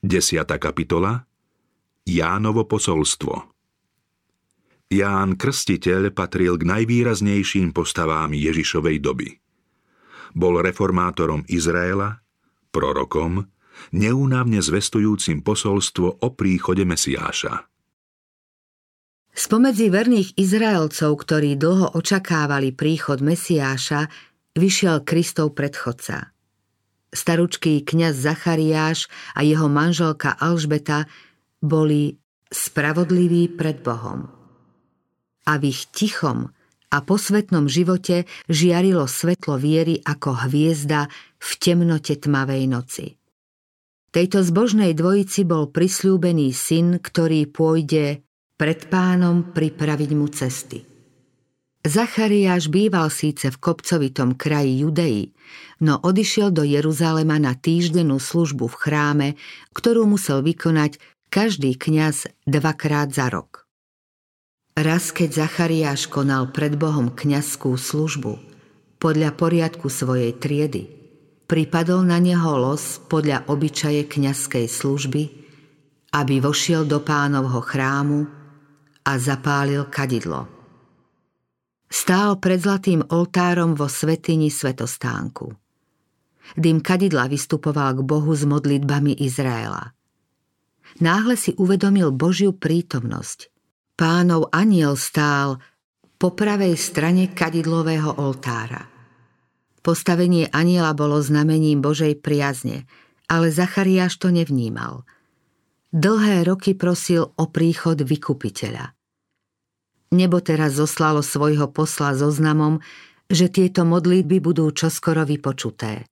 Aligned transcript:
10. 0.00 0.48
kapitola 0.56 1.28
Jánovo 2.08 2.64
posolstvo 2.64 3.52
Ján 4.88 5.36
Krstiteľ 5.36 6.16
patril 6.16 6.56
k 6.56 6.64
najvýraznejším 6.64 7.76
postavám 7.76 8.32
Ježišovej 8.32 8.96
doby. 8.96 9.28
Bol 10.32 10.64
reformátorom 10.64 11.44
Izraela, 11.52 12.24
prorokom, 12.72 13.44
neúnavne 13.92 14.64
zvestujúcim 14.64 15.44
posolstvo 15.44 16.24
o 16.24 16.28
príchode 16.32 16.88
Mesiáša. 16.88 17.68
Spomedzi 19.36 19.92
verných 19.92 20.32
Izraelcov, 20.40 21.12
ktorí 21.28 21.60
dlho 21.60 21.92
očakávali 21.92 22.72
príchod 22.72 23.20
Mesiáša, 23.20 24.08
vyšiel 24.56 25.04
Kristov 25.04 25.52
predchodca. 25.52 26.32
Staručký 27.10 27.82
kňaz 27.82 28.14
Zachariáš 28.14 29.10
a 29.34 29.42
jeho 29.42 29.66
manželka 29.66 30.30
Alžbeta 30.38 31.10
boli 31.58 32.18
spravodliví 32.50 33.50
pred 33.54 33.82
Bohom 33.82 34.40
a 35.50 35.58
v 35.58 35.74
ich 35.74 35.90
tichom 35.90 36.54
a 36.90 36.96
posvetnom 37.02 37.70
živote 37.70 38.26
žiarilo 38.50 39.06
svetlo 39.06 39.58
viery 39.58 40.02
ako 40.02 40.46
hviezda 40.46 41.06
v 41.38 41.50
temnote 41.58 42.18
tmavej 42.18 42.62
noci. 42.66 43.06
Tejto 44.10 44.42
zbožnej 44.42 44.90
dvojici 44.98 45.46
bol 45.46 45.70
prisľúbený 45.70 46.50
syn, 46.50 46.98
ktorý 46.98 47.46
pôjde 47.46 48.26
pred 48.58 48.90
pánom 48.90 49.54
pripraviť 49.54 50.10
mu 50.18 50.26
cesty. 50.26 50.89
Zachariáš 51.80 52.68
býval 52.68 53.08
síce 53.08 53.48
v 53.48 53.56
kopcovitom 53.56 54.36
kraji 54.36 54.84
Judei, 54.84 55.32
no 55.80 55.96
odišiel 55.96 56.52
do 56.52 56.60
Jeruzalema 56.60 57.40
na 57.40 57.56
týždennú 57.56 58.20
službu 58.20 58.68
v 58.68 58.76
chráme, 58.76 59.28
ktorú 59.72 60.04
musel 60.04 60.44
vykonať 60.44 61.00
každý 61.32 61.80
kňaz 61.80 62.28
dvakrát 62.44 63.16
za 63.16 63.32
rok. 63.32 63.64
Raz, 64.76 65.08
keď 65.08 65.48
Zachariáš 65.48 66.04
konal 66.12 66.52
pred 66.52 66.76
Bohom 66.76 67.16
kňazskú 67.16 67.72
službu 67.80 68.36
podľa 69.00 69.32
poriadku 69.32 69.88
svojej 69.88 70.36
triedy, 70.36 70.84
pripadol 71.48 72.04
na 72.04 72.20
neho 72.20 72.60
los 72.60 73.00
podľa 73.08 73.48
obyčaje 73.48 74.04
kňazskej 74.04 74.68
služby, 74.68 75.22
aby 76.12 76.44
vošiel 76.44 76.84
do 76.84 77.00
pánovho 77.00 77.64
chrámu 77.64 78.28
a 79.00 79.12
zapálil 79.16 79.88
kadidlo. 79.88 80.59
Stál 81.90 82.38
pred 82.38 82.62
zlatým 82.62 83.02
oltárom 83.10 83.74
vo 83.74 83.90
svetini 83.90 84.48
svetostánku. 84.48 85.50
Dým 86.54 86.78
kadidla 86.80 87.26
vystupoval 87.26 87.98
k 87.98 88.06
Bohu 88.06 88.32
s 88.32 88.46
modlitbami 88.46 89.18
Izraela. 89.18 89.92
Náhle 91.02 91.34
si 91.34 91.54
uvedomil 91.58 92.14
Božiu 92.14 92.54
prítomnosť– 92.54 93.46
Pánov 94.00 94.48
aniel 94.48 94.96
stál 94.96 95.60
po 96.16 96.32
pravej 96.32 96.72
strane 96.80 97.36
kadidlového 97.36 98.16
oltára. 98.16 98.88
Postavenie 99.84 100.48
aniela 100.48 100.96
bolo 100.96 101.20
znamením 101.20 101.84
Božej 101.84 102.16
priazne, 102.16 102.88
ale 103.28 103.52
Zachariáš 103.52 104.16
to 104.16 104.32
nevnímal. 104.32 105.04
Dlhé 105.92 106.48
roky 106.48 106.72
prosil 106.72 107.28
o 107.28 107.44
príchod 107.52 108.00
vykupiteľa. 108.00 108.96
Nebo 110.10 110.42
teraz 110.42 110.74
zoslalo 110.74 111.22
svojho 111.22 111.70
posla 111.70 112.18
so 112.18 112.34
znamom, 112.34 112.82
že 113.30 113.46
tieto 113.46 113.86
modlitby 113.86 114.42
budú 114.42 114.66
čoskoro 114.74 115.22
vypočuté. 115.22 116.10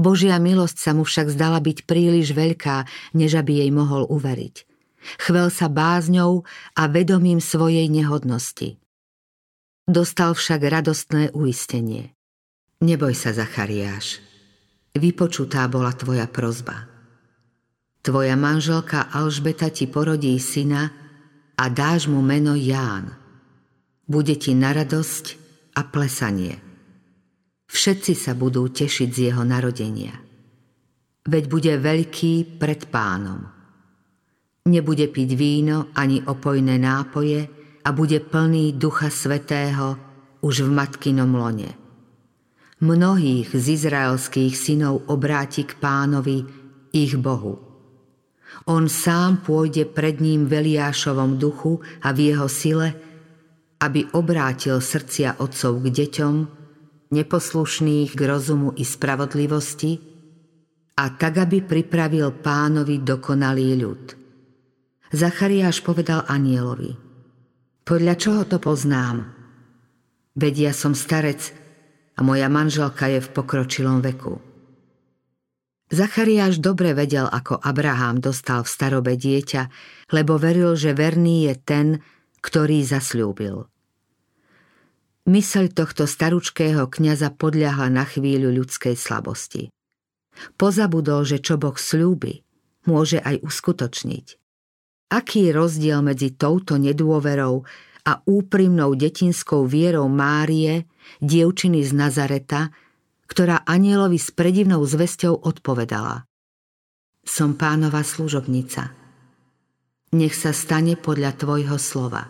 Božia 0.00 0.40
milosť 0.40 0.76
sa 0.80 0.90
mu 0.96 1.04
však 1.04 1.28
zdala 1.28 1.60
byť 1.60 1.84
príliš 1.84 2.32
veľká, 2.32 2.88
než 3.12 3.36
aby 3.36 3.60
jej 3.60 3.70
mohol 3.70 4.08
uveriť. 4.08 4.64
Chvel 5.20 5.52
sa 5.52 5.68
bázňou 5.68 6.48
a 6.72 6.82
vedomím 6.88 7.42
svojej 7.44 7.92
nehodnosti. 7.92 8.80
Dostal 9.84 10.32
však 10.32 10.60
radostné 10.62 11.36
uistenie. 11.36 12.16
Neboj 12.80 13.12
sa, 13.12 13.36
Zachariáš. 13.36 14.24
Vypočutá 14.96 15.68
bola 15.68 15.92
tvoja 15.92 16.24
prozba. 16.30 16.88
Tvoja 18.00 18.34
manželka 18.34 19.10
Alžbeta 19.12 19.68
ti 19.70 19.86
porodí 19.86 20.34
syna 20.40 21.01
a 21.62 21.70
dáš 21.70 22.10
mu 22.10 22.18
meno 22.18 22.58
Ján. 22.58 23.14
Bude 24.02 24.34
ti 24.34 24.50
na 24.50 24.74
radosť 24.74 25.24
a 25.78 25.86
plesanie. 25.86 26.58
Všetci 27.70 28.18
sa 28.18 28.34
budú 28.34 28.66
tešiť 28.66 29.08
z 29.08 29.18
jeho 29.30 29.46
narodenia. 29.46 30.10
Veď 31.22 31.44
bude 31.46 31.72
veľký 31.78 32.58
pred 32.58 32.90
pánom. 32.90 33.46
Nebude 34.66 35.06
piť 35.06 35.30
víno 35.38 35.94
ani 35.94 36.18
opojné 36.26 36.82
nápoje 36.82 37.46
a 37.86 37.88
bude 37.94 38.18
plný 38.18 38.74
Ducha 38.74 39.06
Svetého 39.06 39.94
už 40.42 40.66
v 40.66 40.70
matkinom 40.74 41.30
lone. 41.30 41.70
Mnohých 42.82 43.54
z 43.54 43.66
izraelských 43.78 44.58
synov 44.58 45.06
obráti 45.06 45.62
k 45.62 45.78
pánovi, 45.78 46.42
ich 46.90 47.14
Bohu. 47.14 47.71
On 48.70 48.86
sám 48.86 49.42
pôjde 49.42 49.88
pred 49.90 50.22
ním 50.22 50.46
v 50.46 50.62
Eliášovom 50.62 51.38
duchu 51.38 51.82
a 52.02 52.14
v 52.14 52.30
jeho 52.30 52.46
sile, 52.46 52.94
aby 53.82 54.06
obrátil 54.14 54.78
srdcia 54.78 55.42
otcov 55.42 55.82
k 55.82 55.86
deťom, 55.90 56.34
neposlušných 57.10 58.10
k 58.14 58.20
rozumu 58.22 58.70
i 58.78 58.84
spravodlivosti, 58.86 60.10
a 60.92 61.08
tak, 61.16 61.40
aby 61.40 61.64
pripravil 61.64 62.44
pánovi 62.44 63.00
dokonalý 63.02 63.80
ľud– 63.80 64.04
Zachariáš 65.12 65.84
povedal 65.84 66.24
anielovi. 66.24 66.96
Podľa 67.84 68.14
čoho 68.16 68.42
to 68.48 68.56
poznám? 68.56 69.28
Veď 70.32 70.54
ja 70.56 70.72
som 70.72 70.96
starec 70.96 71.52
a 72.16 72.24
moja 72.24 72.48
manželka 72.48 73.12
je 73.12 73.20
v 73.20 73.28
pokročilom 73.36 74.00
veku. 74.00 74.40
Zachariáš 75.92 76.56
dobre 76.56 76.96
vedel, 76.96 77.28
ako 77.28 77.60
Abraham 77.60 78.16
dostal 78.24 78.64
v 78.64 78.72
starobe 78.72 79.12
dieťa, 79.12 79.68
lebo 80.16 80.40
veril, 80.40 80.72
že 80.72 80.96
verný 80.96 81.52
je 81.52 81.54
ten, 81.60 81.86
ktorý 82.40 82.80
zasľúbil. 82.80 83.68
Myseľ 85.28 85.64
tohto 85.76 86.08
staručkého 86.08 86.88
kniaza 86.88 87.30
podľahla 87.30 87.92
na 87.92 88.08
chvíľu 88.08 88.50
ľudskej 88.64 88.96
slabosti. 88.96 89.68
Pozabudol, 90.56 91.28
že 91.28 91.44
čo 91.44 91.60
Boh 91.60 91.76
slúbi, 91.76 92.40
môže 92.88 93.20
aj 93.20 93.44
uskutočniť. 93.44 94.26
Aký 95.12 95.52
rozdiel 95.52 96.00
medzi 96.00 96.32
touto 96.32 96.80
nedôverou 96.80 97.68
a 98.08 98.12
úprimnou 98.24 98.96
detinskou 98.96 99.68
vierou 99.68 100.08
Márie, 100.08 100.88
dievčiny 101.20 101.84
z 101.84 101.92
Nazareta, 101.92 102.72
ktorá 103.26 103.62
anielovi 103.66 104.18
s 104.18 104.30
predivnou 104.34 104.82
zvesťou 104.86 105.42
odpovedala. 105.42 106.26
Som 107.22 107.54
pánova 107.54 108.02
služobnica. 108.02 108.92
Nech 110.12 110.34
sa 110.36 110.52
stane 110.52 110.98
podľa 110.98 111.38
tvojho 111.38 111.78
slova. 111.78 112.28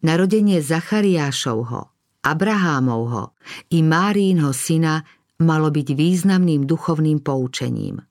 Narodenie 0.00 0.60
Zachariášovho, 0.62 1.92
Abrahámovho 2.24 3.36
i 3.72 3.80
Márínho 3.80 4.52
syna 4.52 5.02
malo 5.40 5.72
byť 5.72 5.88
významným 5.96 6.68
duchovným 6.68 7.24
poučením– 7.24 8.00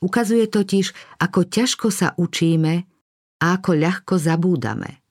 Ukazuje 0.00 0.48
totiž, 0.48 0.92
ako 1.20 1.40
ťažko 1.46 1.88
sa 1.92 2.16
učíme 2.16 2.74
a 3.40 3.46
ako 3.56 3.70
ľahko 3.76 4.14
zabúdame. 4.16 5.04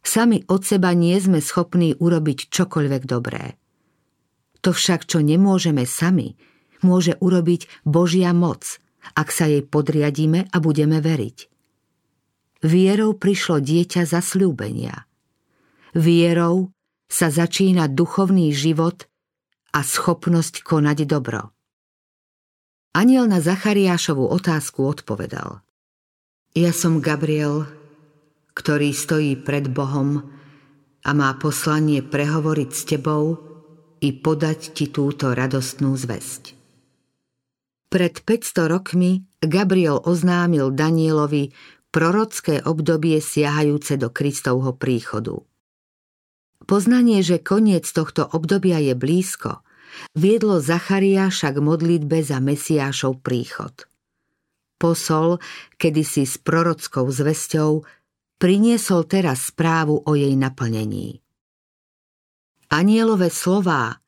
Sami 0.00 0.40
od 0.48 0.64
seba 0.64 0.96
nie 0.96 1.16
sme 1.20 1.44
schopní 1.44 1.92
urobiť 2.00 2.48
čokoľvek 2.48 3.02
dobré. 3.04 3.59
To 4.60 4.70
však, 4.76 5.08
čo 5.08 5.24
nemôžeme 5.24 5.88
sami, 5.88 6.36
môže 6.84 7.16
urobiť 7.20 7.84
Božia 7.84 8.36
moc, 8.36 8.80
ak 9.16 9.32
sa 9.32 9.48
jej 9.48 9.64
podriadíme 9.64 10.52
a 10.52 10.56
budeme 10.60 11.00
veriť. 11.00 11.48
Vierou 12.60 13.16
prišlo 13.16 13.64
dieťa 13.64 14.04
zasľúbenia. 14.04 15.08
Vierou 15.96 16.76
sa 17.08 17.32
začína 17.32 17.88
duchovný 17.88 18.52
život 18.52 19.08
a 19.72 19.80
schopnosť 19.80 20.60
konať 20.60 21.08
dobro. 21.08 21.56
Aniel 22.92 23.30
na 23.30 23.40
Zachariášovú 23.40 24.28
otázku 24.28 24.82
odpovedal. 24.84 25.62
Ja 26.52 26.74
som 26.74 26.98
Gabriel, 26.98 27.70
ktorý 28.52 28.90
stojí 28.90 29.38
pred 29.38 29.70
Bohom 29.70 30.26
a 31.06 31.10
má 31.14 31.30
poslanie 31.38 32.02
prehovoriť 32.02 32.70
s 32.74 32.82
tebou 32.84 33.49
i 34.00 34.10
podať 34.16 34.74
ti 34.74 34.88
túto 34.88 35.32
radostnú 35.32 35.96
zväzť. 35.96 36.56
Pred 37.90 38.14
500 38.22 38.72
rokmi 38.72 39.26
Gabriel 39.42 40.00
oznámil 40.00 40.70
Danielovi 40.72 41.50
prorocké 41.90 42.62
obdobie 42.62 43.18
siahajúce 43.18 43.98
do 43.98 44.08
Kristovho 44.08 44.74
príchodu. 44.74 45.42
Poznanie, 46.64 47.24
že 47.24 47.42
koniec 47.42 47.88
tohto 47.90 48.26
obdobia 48.30 48.78
je 48.78 48.94
blízko– 48.94 49.60
viedlo 50.14 50.62
Zachariáša 50.62 51.54
k 51.54 51.58
modlitbe 51.58 52.22
za 52.22 52.38
Mesiášov 52.38 53.20
príchod. 53.22 53.86
posol, 54.80 55.36
kedysi 55.76 56.24
s 56.24 56.40
prorockou 56.40 57.04
zvesťou, 57.04 57.84
priniesol 58.40 59.04
teraz 59.04 59.52
správu 59.52 60.00
o 60.00 60.16
jej 60.16 60.32
naplnení. 60.32 61.20
Anielové 62.70 63.34
slová 63.34 63.98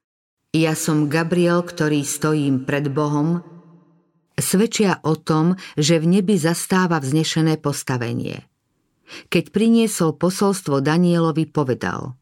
Ja 0.55 0.79
som 0.79 1.11
Gabriel, 1.11 1.67
ktorý 1.67 2.07
stojím 2.07 2.63
pred 2.63 2.95
Bohom, 2.95 3.43
svedčia 4.39 5.03
o 5.03 5.19
tom, 5.19 5.59
že 5.75 5.99
v 5.99 6.07
nebi 6.07 6.39
zastáva 6.39 7.03
vznešené 7.03 7.59
postavenie. 7.59 8.47
Keď 9.35 9.51
priniesol 9.51 10.15
posolstvo 10.15 10.79
Danielovi, 10.79 11.51
povedal 11.51 12.15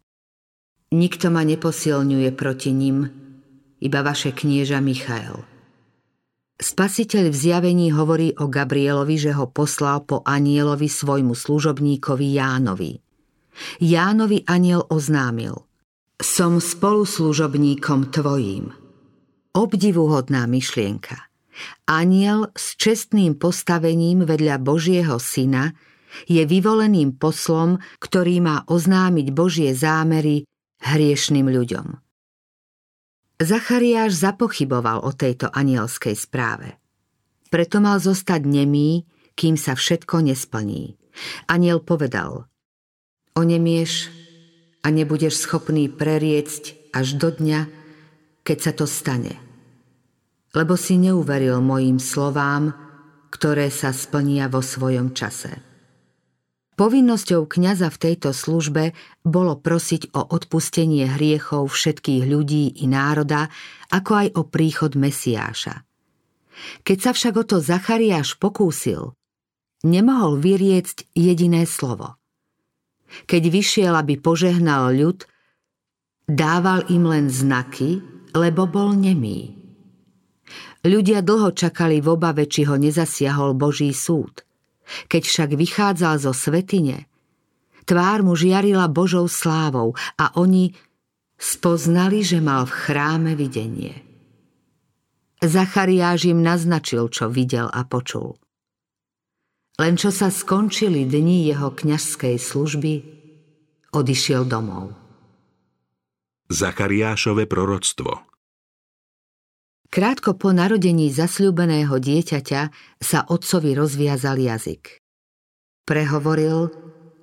Nikto 0.97 1.29
ma 1.29 1.45
neposilňuje 1.45 2.33
proti 2.33 2.73
ním, 2.73 3.05
iba 3.85 4.01
vaše 4.01 4.33
knieža 4.33 4.81
Michael. 4.81 5.45
Spasiteľ 6.57 7.29
v 7.29 7.37
zjavení 7.37 7.93
hovorí 7.93 8.33
o 8.41 8.49
Gabrielovi, 8.49 9.21
že 9.21 9.37
ho 9.37 9.45
poslal 9.45 10.09
po 10.09 10.25
anielovi 10.25 10.89
svojmu 10.89 11.37
služobníkovi 11.37 12.27
Jánovi. 12.41 12.97
Jánovi 13.85 14.49
aniel 14.49 14.89
oznámil 14.89 15.69
Som 16.21 16.61
spoluslužobníkom 16.61 18.13
tvojím. 18.13 18.77
Obdivuhodná 19.57 20.45
myšlienka. 20.45 21.17
Aniel 21.89 22.53
s 22.53 22.77
čestným 22.77 23.41
postavením 23.41 24.29
vedľa 24.29 24.61
Božieho 24.61 25.17
syna 25.17 25.73
je 26.29 26.45
vyvoleným 26.45 27.17
poslom, 27.17 27.81
ktorý 28.05 28.45
má 28.45 28.69
oznámiť 28.69 29.27
Božie 29.33 29.73
zámery 29.73 30.45
hriešným 30.85 31.49
ľuďom. 31.49 31.89
Zachariáš 33.41 34.21
zapochyboval 34.21 35.01
o 35.01 35.17
tejto 35.17 35.49
anielskej 35.49 36.13
správe. 36.21 36.77
Preto 37.49 37.81
mal 37.81 37.97
zostať 37.97 38.45
nemý, 38.45 39.09
kým 39.41 39.57
sa 39.57 39.73
všetko 39.73 40.21
nesplní. 40.29 41.01
Aniel 41.49 41.81
povedal, 41.81 42.45
onemieš 43.33 44.20
a 44.81 44.87
nebudeš 44.89 45.45
schopný 45.45 45.93
preriecť 45.93 46.93
až 46.97 47.21
do 47.21 47.29
dňa, 47.31 47.61
keď 48.43 48.59
sa 48.59 48.73
to 48.73 48.89
stane. 48.89 49.37
Lebo 50.57 50.75
si 50.75 50.99
neuveril 50.99 51.63
mojim 51.63 52.03
slovám, 52.03 52.75
ktoré 53.31 53.71
sa 53.71 53.95
splnia 53.95 54.51
vo 54.51 54.59
svojom 54.59 55.15
čase. 55.15 55.63
Povinnosťou 56.75 57.45
kňaza 57.45 57.93
v 57.93 58.01
tejto 58.01 58.33
službe 58.33 58.97
bolo 59.21 59.61
prosiť 59.61 60.17
o 60.17 60.25
odpustenie 60.25 61.05
hriechov 61.13 61.69
všetkých 61.69 62.25
ľudí 62.25 62.81
i 62.81 62.89
národa, 62.89 63.53
ako 63.93 64.13
aj 64.17 64.29
o 64.41 64.43
príchod 64.49 64.97
Mesiáša. 64.97 65.85
Keď 66.85 66.99
sa 67.01 67.11
však 67.13 67.35
o 67.37 67.45
to 67.45 67.57
Zachariáš 67.61 68.41
pokúsil, 68.41 69.13
nemohol 69.85 70.41
vyriecť 70.41 71.09
jediné 71.13 71.69
slovo. 71.69 72.20
Keď 73.27 73.43
vyšiel, 73.51 73.93
aby 73.97 74.19
požehnal 74.19 74.95
ľud, 74.95 75.27
dával 76.31 76.87
im 76.91 77.07
len 77.11 77.27
znaky, 77.27 78.03
lebo 78.35 78.71
bol 78.71 78.95
nemý. 78.95 79.59
Ľudia 80.87 81.21
dlho 81.21 81.53
čakali 81.53 82.01
v 82.01 82.15
obave, 82.15 82.47
či 82.47 82.65
ho 82.65 82.79
nezasiahol 82.79 83.59
Boží 83.59 83.91
súd– 83.93 84.41
keď 85.07 85.23
však 85.27 85.51
vychádzal 85.55 86.15
zo 86.19 86.33
svetine, 86.35 87.07
tvár 87.87 88.27
mu 88.27 88.35
žiarila 88.35 88.91
Božou 88.91 89.31
slávou 89.31 89.95
a 90.19 90.35
oni 90.39 90.75
spoznali, 91.41 92.21
že 92.27 92.43
mal 92.43 92.67
v 92.67 92.75
chráme 92.75 93.33
videnie. 93.39 93.95
Zachariáš 95.41 96.29
im 96.29 96.45
naznačil, 96.45 97.09
čo 97.09 97.33
videl 97.33 97.65
a 97.73 97.81
počul. 97.89 98.37
Len 99.81 99.97
čo 99.97 100.13
sa 100.13 100.29
skončili 100.29 101.09
dni 101.09 101.49
jeho 101.49 101.73
kňažskej 101.73 102.37
služby, 102.37 102.93
odišiel 103.97 104.45
domov. 104.45 104.93
Zachariášové 106.53 107.49
proroctvo 107.49 108.29
Krátko 109.89 110.37
po 110.37 110.53
narodení 110.53 111.09
zasľúbeného 111.09 111.97
dieťaťa 111.97 112.63
sa 113.01 113.25
otcovi 113.25 113.73
rozviazal 113.73 114.37
jazyk. 114.37 115.01
Prehovoril 115.89 116.69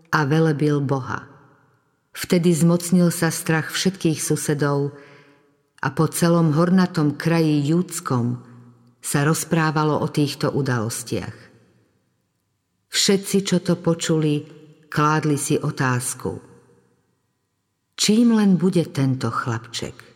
a 0.09 0.19
velebil 0.25 0.81
Boha. 0.81 1.29
Vtedy 2.17 2.57
zmocnil 2.57 3.13
sa 3.13 3.29
strach 3.29 3.69
všetkých 3.69 4.17
susedov 4.17 4.97
a 5.77 5.87
po 5.93 6.09
celom 6.09 6.57
hornatom 6.57 7.13
kraji 7.13 7.69
júdskom 7.69 8.41
sa 8.97 9.21
rozprávalo 9.21 10.01
o 10.01 10.07
týchto 10.09 10.49
udalostiach. 10.49 11.47
Všetci, 12.87 13.37
čo 13.43 13.57
to 13.59 13.79
počuli, 13.79 14.43
kládli 14.87 15.35
si 15.35 15.59
otázku. 15.59 16.39
Čím 17.97 18.37
len 18.37 18.61
bude 18.61 18.85
tento 18.93 19.33
chlapček? 19.33 20.07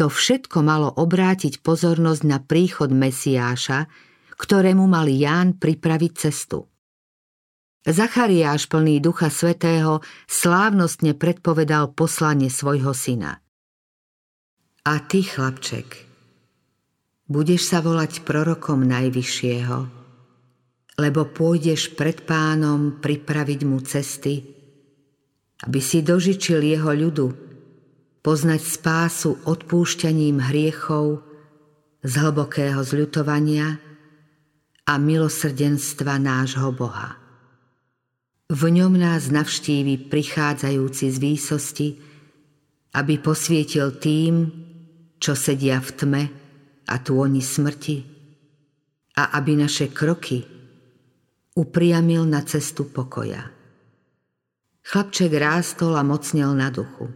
To 0.00 0.08
všetko 0.08 0.64
malo 0.64 0.88
obrátiť 0.96 1.60
pozornosť 1.60 2.22
na 2.24 2.40
príchod 2.40 2.88
Mesiáša, 2.88 3.84
ktorému 4.36 4.88
mal 4.88 5.04
Ján 5.08 5.60
pripraviť 5.60 6.12
cestu. 6.16 6.64
Zachariáš 7.84 8.68
plný 8.68 9.00
Ducha 9.00 9.28
Svetého 9.28 10.04
slávnostne 10.28 11.16
predpovedal 11.16 11.92
poslanie 11.92 12.48
svojho 12.52 12.92
syna. 12.92 13.40
A 14.88 15.00
ty, 15.04 15.20
chlapček, 15.20 16.08
budeš 17.28 17.68
sa 17.68 17.84
volať 17.84 18.24
prorokom 18.24 18.84
Najvyššieho, 18.84 19.99
lebo 21.00 21.24
pôjdeš 21.32 21.96
pred 21.96 22.28
pánom 22.28 23.00
pripraviť 23.00 23.60
mu 23.64 23.80
cesty, 23.80 24.44
aby 25.64 25.80
si 25.80 26.04
dožičil 26.04 26.60
jeho 26.60 26.92
ľudu, 26.92 27.26
poznať 28.20 28.60
spásu 28.60 29.40
odpúšťaním 29.48 30.44
hriechov 30.52 31.24
z 32.04 32.12
hlbokého 32.20 32.84
zľutovania 32.84 33.80
a 34.84 34.92
milosrdenstva 35.00 36.20
nášho 36.20 36.68
Boha. 36.76 37.16
V 38.50 38.62
ňom 38.68 38.92
nás 39.00 39.32
navštívi 39.32 40.10
prichádzajúci 40.10 41.06
z 41.08 41.16
výsosti, 41.16 41.88
aby 42.92 43.14
posvietil 43.22 43.96
tým, 43.96 44.50
čo 45.16 45.32
sedia 45.38 45.78
v 45.80 45.90
tme 45.96 46.22
a 46.90 46.94
tôni 46.98 47.40
smrti, 47.40 48.02
a 49.16 49.38
aby 49.38 49.54
naše 49.54 49.94
kroky 49.94 50.59
upriamil 51.60 52.24
na 52.24 52.40
cestu 52.40 52.88
pokoja. 52.88 53.52
Chlapček 54.80 55.28
rástol 55.36 55.92
a 55.92 56.00
mocnel 56.00 56.56
na 56.56 56.72
duchu. 56.72 57.12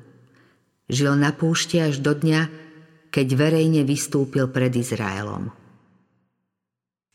Žil 0.85 1.17
na 1.17 1.33
púšti 1.33 1.81
až 1.81 2.05
do 2.05 2.13
dňa, 2.13 2.53
keď 3.09 3.27
verejne 3.33 3.89
vystúpil 3.89 4.53
pred 4.53 4.69
Izraelom. 4.77 5.49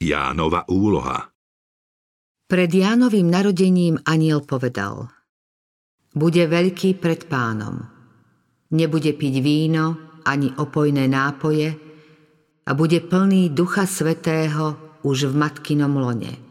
Jánova 0.02 0.66
úloha 0.74 1.30
Pred 2.50 2.72
Jánovým 2.74 3.30
narodením 3.30 4.02
aniel 4.10 4.42
povedal 4.42 5.06
Bude 6.18 6.50
veľký 6.50 6.98
pred 6.98 7.30
pánom. 7.30 7.86
Nebude 8.74 9.14
piť 9.14 9.36
víno 9.38 10.18
ani 10.26 10.50
opojné 10.50 11.06
nápoje 11.06 11.78
a 12.66 12.72
bude 12.74 13.06
plný 13.06 13.54
Ducha 13.54 13.86
Svetého 13.86 14.98
už 15.06 15.30
v 15.30 15.34
matkinom 15.38 15.94
lone. 15.94 16.49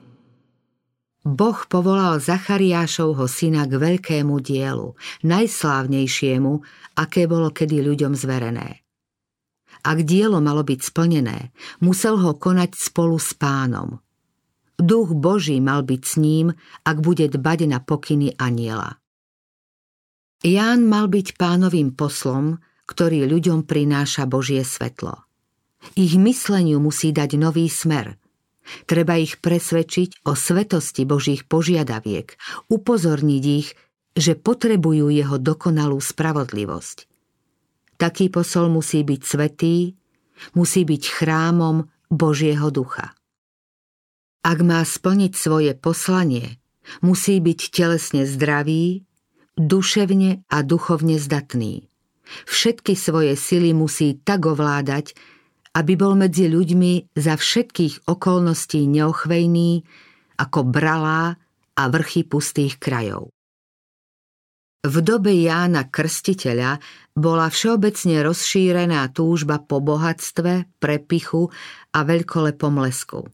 Boh 1.26 1.58
povolal 1.66 2.22
Zachariášovho 2.22 3.26
syna 3.26 3.66
k 3.66 3.74
veľkému 3.74 4.38
dielu, 4.38 4.94
najslávnejšiemu, 5.26 6.52
aké 6.94 7.26
bolo 7.26 7.50
kedy 7.50 7.82
ľuďom 7.82 8.14
zverené. 8.14 8.86
Ak 9.82 10.02
dielo 10.06 10.38
malo 10.38 10.62
byť 10.62 10.80
splnené, 10.82 11.50
musel 11.82 12.18
ho 12.18 12.34
konať 12.38 12.74
spolu 12.74 13.18
s 13.18 13.34
pánom. 13.34 13.98
Duch 14.78 15.10
Boží 15.10 15.58
mal 15.58 15.82
byť 15.82 16.02
s 16.06 16.14
ním, 16.22 16.54
ak 16.86 17.02
bude 17.02 17.26
dbať 17.26 17.58
na 17.66 17.78
pokyny 17.82 18.38
aniela. 18.38 19.02
Ján 20.46 20.86
mal 20.86 21.10
byť 21.10 21.34
pánovým 21.34 21.98
poslom, 21.98 22.62
ktorý 22.86 23.26
ľuďom 23.26 23.66
prináša 23.66 24.30
Božie 24.30 24.62
svetlo. 24.62 25.26
Ich 25.98 26.14
mysleniu 26.14 26.78
musí 26.78 27.10
dať 27.10 27.34
nový 27.34 27.66
smer– 27.66 28.14
Treba 28.84 29.16
ich 29.16 29.40
presvedčiť 29.40 30.24
o 30.28 30.36
svetosti 30.36 31.08
Božích 31.08 31.48
požiadaviek, 31.48 32.36
upozorniť 32.68 33.44
ich, 33.44 33.72
že 34.18 34.34
potrebujú 34.34 35.08
jeho 35.14 35.38
dokonalú 35.38 36.02
spravodlivosť. 36.02 37.06
Taký 37.98 38.30
posol 38.30 38.70
musí 38.70 39.02
byť 39.02 39.20
svetý, 39.22 39.98
musí 40.54 40.86
byť 40.86 41.02
chrámom 41.06 41.86
Božieho 42.10 42.70
ducha. 42.70 43.14
Ak 44.46 44.62
má 44.62 44.80
splniť 44.86 45.32
svoje 45.34 45.72
poslanie, 45.74 46.62
musí 47.02 47.42
byť 47.42 47.60
telesne 47.74 48.22
zdravý, 48.24 49.02
duševne 49.58 50.46
a 50.46 50.56
duchovne 50.62 51.18
zdatný. 51.18 51.90
Všetky 52.46 52.94
svoje 52.94 53.34
sily 53.34 53.74
musí 53.74 54.14
tak 54.14 54.46
ovládať, 54.46 55.16
aby 55.74 55.92
bol 55.96 56.14
medzi 56.16 56.48
ľuďmi 56.48 57.16
za 57.16 57.36
všetkých 57.36 58.08
okolností 58.08 58.86
neochvejný, 58.88 59.84
ako 60.38 60.60
bralá 60.64 61.34
a 61.78 61.82
vrchy 61.90 62.26
pustých 62.26 62.78
krajov. 62.78 63.30
V 64.86 65.02
dobe 65.02 65.34
Jána 65.34 65.90
Krstiteľa 65.90 66.78
bola 67.18 67.50
všeobecne 67.50 68.22
rozšírená 68.22 69.10
túžba 69.10 69.58
po 69.58 69.82
bohatstve, 69.82 70.70
prepichu 70.78 71.50
a 71.90 72.06
veľkolepom 72.06 72.78
lesku. 72.86 73.26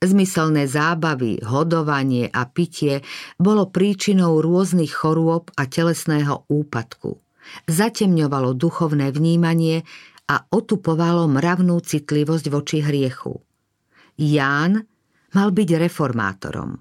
Zmyselné 0.00 0.68
zábavy, 0.68 1.40
hodovanie 1.44 2.28
a 2.28 2.44
pitie 2.48 3.04
bolo 3.36 3.68
príčinou 3.68 4.44
rôznych 4.44 4.92
chorôb 4.92 5.48
a 5.56 5.68
telesného 5.68 6.48
úpadku. 6.48 7.20
Zatemňovalo 7.68 8.52
duchovné 8.56 9.12
vnímanie 9.12 9.84
a 10.30 10.46
otupovalo 10.54 11.26
mravnú 11.26 11.82
citlivosť 11.82 12.46
voči 12.54 12.78
hriechu. 12.78 13.42
Ján 14.14 14.86
mal 15.34 15.48
byť 15.50 15.68
reformátorom. 15.74 16.78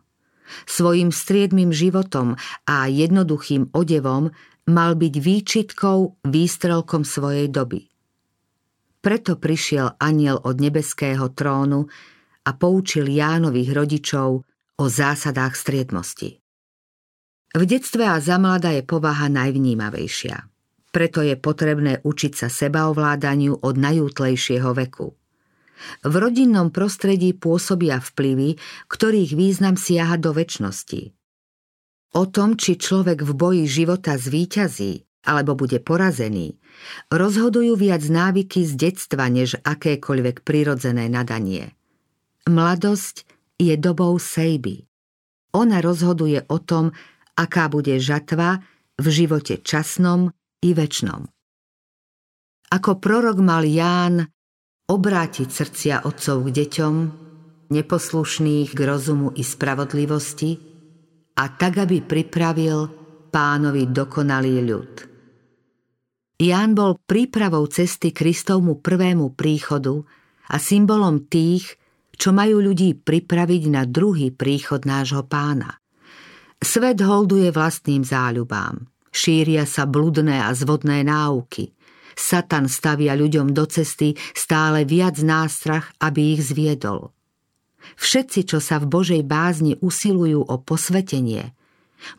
Svojim 0.66 1.10
striedmým 1.10 1.74
životom 1.74 2.38
a 2.66 2.86
jednoduchým 2.90 3.74
odevom 3.74 4.34
mal 4.70 4.94
byť 4.98 5.14
výčitkou, 5.18 6.26
výstrelkom 6.30 7.02
svojej 7.02 7.50
doby. 7.50 7.90
Preto 9.00 9.38
prišiel 9.38 9.98
aniel 9.98 10.42
od 10.42 10.58
nebeského 10.58 11.32
trónu 11.34 11.90
a 12.46 12.50
poučil 12.54 13.08
Jánových 13.10 13.72
rodičov 13.74 14.30
o 14.78 14.86
zásadách 14.86 15.54
striedmosti. 15.54 16.38
V 17.50 17.64
detstve 17.66 18.06
a 18.06 18.22
za 18.22 18.38
mlada 18.38 18.74
je 18.74 18.86
povaha 18.86 19.26
najvnímavejšia. 19.30 20.49
Preto 20.90 21.22
je 21.22 21.38
potrebné 21.38 22.02
učiť 22.02 22.34
sa 22.34 22.48
sebaovládaniu 22.50 23.62
od 23.62 23.76
najútlejšieho 23.78 24.74
veku. 24.74 25.14
V 26.04 26.14
rodinnom 26.14 26.74
prostredí 26.74 27.32
pôsobia 27.32 28.04
vplyvy, 28.04 28.60
ktorých 28.92 29.32
význam 29.38 29.80
siaha 29.80 30.20
do 30.20 30.36
väčšnosti. 30.36 31.16
O 32.18 32.24
tom, 32.26 32.58
či 32.58 32.76
človek 32.76 33.22
v 33.22 33.32
boji 33.38 33.66
života 33.70 34.18
zvíťazí 34.18 35.06
alebo 35.30 35.54
bude 35.54 35.78
porazený, 35.84 36.58
rozhodujú 37.14 37.76
viac 37.78 38.02
návyky 38.02 38.66
z 38.66 38.74
detstva 38.90 39.30
než 39.30 39.60
akékoľvek 39.62 40.42
prirodzené 40.42 41.06
nadanie. 41.12 41.76
Mladosť 42.50 43.30
je 43.62 43.76
dobou 43.78 44.16
sejby. 44.18 44.90
Ona 45.54 45.84
rozhoduje 45.86 46.48
o 46.50 46.58
tom, 46.58 46.96
aká 47.38 47.68
bude 47.70 48.00
žatva 48.00 48.64
v 48.98 49.06
živote 49.12 49.62
časnom 49.62 50.34
i 50.64 50.70
väčšnom. 50.76 51.22
Ako 52.70 53.02
prorok 53.02 53.42
mal 53.42 53.66
Ján 53.66 54.22
obrátiť 54.90 55.50
srdcia 55.50 55.96
otcov 56.06 56.50
k 56.50 56.50
deťom, 56.62 56.96
neposlušných 57.70 58.70
k 58.74 58.80
rozumu 58.86 59.34
i 59.38 59.46
spravodlivosti 59.46 60.52
a 61.38 61.46
tak, 61.54 61.82
aby 61.82 62.02
pripravil 62.02 62.90
pánovi 63.30 63.90
dokonalý 63.90 64.56
ľud. 64.66 64.94
Ján 66.40 66.72
bol 66.72 66.98
prípravou 66.98 67.68
cesty 67.68 68.16
Kristovmu 68.16 68.80
prvému 68.80 69.36
príchodu 69.36 70.02
a 70.50 70.56
symbolom 70.58 71.28
tých, 71.28 71.78
čo 72.16 72.32
majú 72.32 72.64
ľudí 72.64 72.96
pripraviť 73.00 73.64
na 73.72 73.84
druhý 73.86 74.32
príchod 74.32 74.84
nášho 74.88 75.24
pána. 75.28 75.80
Svet 76.60 77.00
holduje 77.00 77.52
vlastným 77.52 78.04
záľubám. 78.04 78.99
Šíria 79.10 79.66
sa 79.66 79.90
bludné 79.90 80.46
a 80.46 80.54
zvodné 80.54 81.02
náuky. 81.06 81.74
Satan 82.20 82.68
stavia 82.68 83.16
ľuďom 83.16 83.56
do 83.56 83.64
cesty 83.64 84.20
stále 84.36 84.84
viac 84.84 85.18
nástrach, 85.24 85.96
aby 86.04 86.36
ich 86.36 86.52
zviedol. 86.52 87.16
Všetci, 87.96 88.44
čo 88.44 88.60
sa 88.60 88.78
v 88.78 88.92
Božej 88.92 89.24
bázni 89.24 89.80
usilujú 89.80 90.44
o 90.44 90.56
posvetenie, 90.60 91.56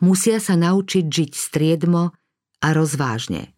musia 0.01 0.41
sa 0.41 0.57
naučiť 0.57 1.05
žiť 1.05 1.31
striedmo 1.37 2.17
a 2.61 2.67
rozvážne. 2.73 3.53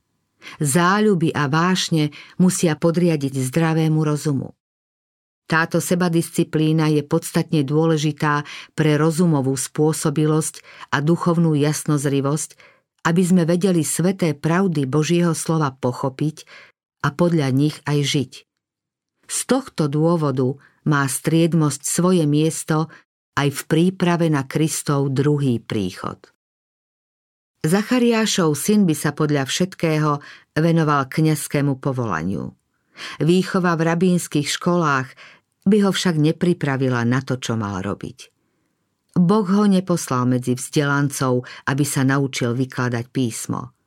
Záľuby 0.59 1.31
a 1.31 1.47
vášne 1.47 2.11
musia 2.35 2.75
podriadiť 2.75 3.39
zdravému 3.39 4.03
rozumu. 4.03 4.51
Táto 5.47 5.83
sebadisciplína 5.83 6.91
je 6.91 7.03
podstatne 7.03 7.67
dôležitá 7.67 8.47
pre 8.75 8.95
rozumovú 8.95 9.55
spôsobilosť 9.55 10.63
a 10.91 11.03
duchovnú 11.03 11.55
jasnozrivosť, 11.55 12.55
aby 13.03 13.23
sme 13.23 13.43
vedeli 13.43 13.83
sveté 13.83 14.31
pravdy 14.35 14.87
Božieho 14.87 15.35
slova 15.35 15.75
pochopiť 15.75 16.47
a 17.03 17.11
podľa 17.11 17.51
nich 17.51 17.75
aj 17.83 17.99
žiť. 17.99 18.31
Z 19.27 19.39
tohto 19.47 19.91
dôvodu 19.91 20.55
má 20.87 21.07
striedmosť 21.07 21.81
svoje 21.83 22.23
miesto 22.27 22.91
aj 23.39 23.49
v 23.49 23.61
príprave 23.67 24.27
na 24.27 24.47
Kristov 24.47 25.11
druhý 25.11 25.59
príchod. 25.59 26.19
Zachariášov 27.63 28.59
syn 28.59 28.83
by 28.83 28.95
sa 28.95 29.15
podľa 29.15 29.47
všetkého 29.47 30.19
venoval 30.59 31.07
kňazskému 31.07 31.79
povolaniu. 31.79 32.51
Výchova 33.23 33.79
v 33.79 33.81
rabínskych 33.87 34.51
školách 34.51 35.15
by 35.63 35.77
ho 35.87 35.91
však 35.95 36.19
nepripravila 36.19 37.07
na 37.07 37.23
to, 37.23 37.39
čo 37.39 37.55
mal 37.55 37.79
robiť. 37.79 38.32
Boh 39.13 39.45
ho 39.45 39.63
neposlal 39.69 40.25
medzi 40.25 40.57
vzdelancov, 40.57 41.45
aby 41.69 41.85
sa 41.85 42.01
naučil 42.01 42.57
vykladať 42.57 43.05
písmo. 43.13 43.77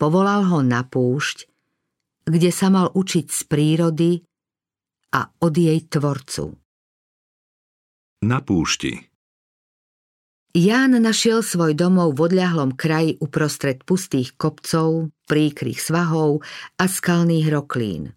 Povolal 0.00 0.48
ho 0.48 0.64
na 0.64 0.80
púšť, 0.80 1.44
kde 2.24 2.50
sa 2.50 2.72
mal 2.72 2.88
učiť 2.92 3.26
z 3.28 3.40
prírody 3.44 4.12
a 5.12 5.28
od 5.44 5.54
jej 5.54 5.80
tvorcu. 5.84 6.56
Na 8.24 8.40
púšti 8.40 8.96
Ján 10.56 10.96
našiel 10.96 11.44
svoj 11.44 11.76
domov 11.76 12.16
v 12.16 12.32
odľahlom 12.32 12.80
kraji 12.80 13.20
uprostred 13.20 13.84
pustých 13.84 14.40
kopcov, 14.40 15.12
príkrych 15.28 15.76
svahov 15.76 16.40
a 16.80 16.88
skalných 16.88 17.52
roklín. 17.52 18.15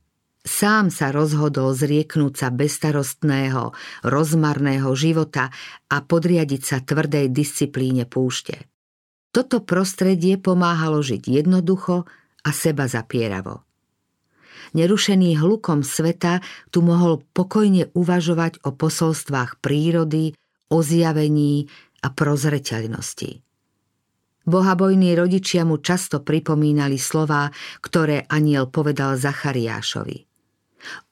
Sám 0.49 0.89
sa 0.89 1.13
rozhodol 1.13 1.77
zrieknúť 1.77 2.33
sa 2.33 2.49
bestarostného, 2.49 3.69
rozmarného 4.01 4.89
života 4.97 5.53
a 5.93 6.01
podriadiť 6.01 6.61
sa 6.65 6.77
tvrdej 6.81 7.29
disciplíne 7.29 8.09
púšte. 8.09 8.65
Toto 9.29 9.61
prostredie 9.61 10.41
pomáhalo 10.41 11.05
žiť 11.05 11.45
jednoducho 11.45 12.09
a 12.41 12.49
seba 12.49 12.89
zapieravo. 12.89 13.61
Nerušený 14.73 15.37
hlukom 15.37 15.85
sveta 15.85 16.41
tu 16.73 16.81
mohol 16.81 17.21
pokojne 17.37 17.93
uvažovať 17.93 18.65
o 18.65 18.73
posolstvách 18.73 19.61
prírody, 19.61 20.33
o 20.73 20.81
zjavení 20.81 21.69
a 22.01 22.09
prozreteľnosti. 22.09 23.45
Bohabojní 24.49 25.13
rodičia 25.13 25.61
mu 25.61 25.77
často 25.77 26.25
pripomínali 26.25 26.97
slová, 26.97 27.53
ktoré 27.85 28.25
aniel 28.33 28.65
povedal 28.65 29.13
Zachariášovi. 29.13 30.28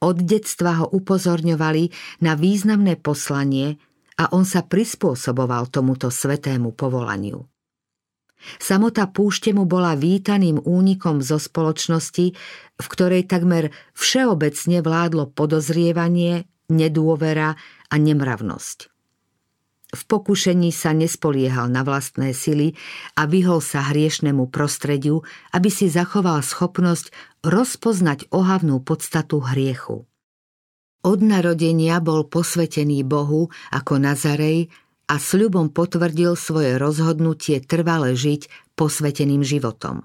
Od 0.01 0.17
detstva 0.23 0.83
ho 0.83 0.87
upozorňovali 0.91 1.91
na 2.23 2.33
významné 2.35 2.97
poslanie 2.99 3.77
a 4.17 4.33
on 4.33 4.43
sa 4.43 4.65
prispôsoboval 4.65 5.69
tomuto 5.69 6.09
svetému 6.09 6.73
povolaniu. 6.73 7.45
Samota 8.61 9.09
púšte 9.09 9.49
mu 9.49 9.65
bola 9.65 9.97
vítaným 9.97 10.61
únikom 10.61 11.25
zo 11.25 11.41
spoločnosti, 11.41 12.25
v 12.77 12.85
ktorej 12.85 13.25
takmer 13.25 13.73
všeobecne 13.97 14.85
vládlo 14.85 15.33
podozrievanie, 15.33 16.45
nedôvera 16.69 17.57
a 17.89 17.95
nemravnosť. 17.97 18.96
V 19.87 20.01
pokušení 20.03 20.75
sa 20.75 20.91
nespoliehal 20.91 21.71
na 21.71 21.79
vlastné 21.79 22.35
sily 22.35 22.75
a 23.15 23.23
vyhol 23.23 23.63
sa 23.63 23.87
hriešnemu 23.87 24.51
prostrediu, 24.51 25.23
aby 25.55 25.71
si 25.71 25.87
zachoval 25.87 26.43
schopnosť 26.43 27.15
rozpoznať 27.47 28.27
ohavnú 28.35 28.83
podstatu 28.83 29.39
hriechu. 29.39 30.03
Od 31.07 31.19
narodenia 31.23 32.03
bol 32.03 32.27
posvetený 32.27 33.07
Bohu 33.07 33.47
ako 33.71 33.93
Nazarej 33.95 34.67
a 35.07 35.15
sľubom 35.15 35.71
potvrdil 35.71 36.35
svoje 36.35 36.75
rozhodnutie 36.75 37.63
trvale 37.63 38.11
žiť 38.11 38.75
posveteným 38.75 39.39
životom. 39.39 40.03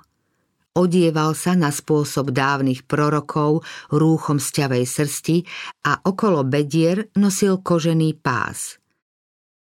Odieval 0.78 1.34
sa 1.34 1.58
na 1.58 1.74
spôsob 1.74 2.30
dávnych 2.30 2.86
prorokov 2.86 3.66
rúchom 3.90 4.38
sťavej 4.38 4.84
srsti 4.86 5.36
a 5.90 6.06
okolo 6.06 6.46
bedier 6.46 7.10
nosil 7.18 7.58
kožený 7.58 8.14
pás– 8.22 8.78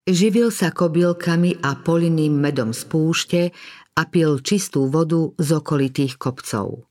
Živil 0.09 0.49
sa 0.49 0.73
kobylkami 0.73 1.61
a 1.61 1.77
polinným 1.77 2.33
medom 2.33 2.73
z 2.73 2.83
púšte 2.89 3.43
a 3.93 4.09
pil 4.09 4.41
čistú 4.41 4.89
vodu 4.89 5.37
z 5.37 5.61
okolitých 5.61 6.17
kopcov. 6.17 6.89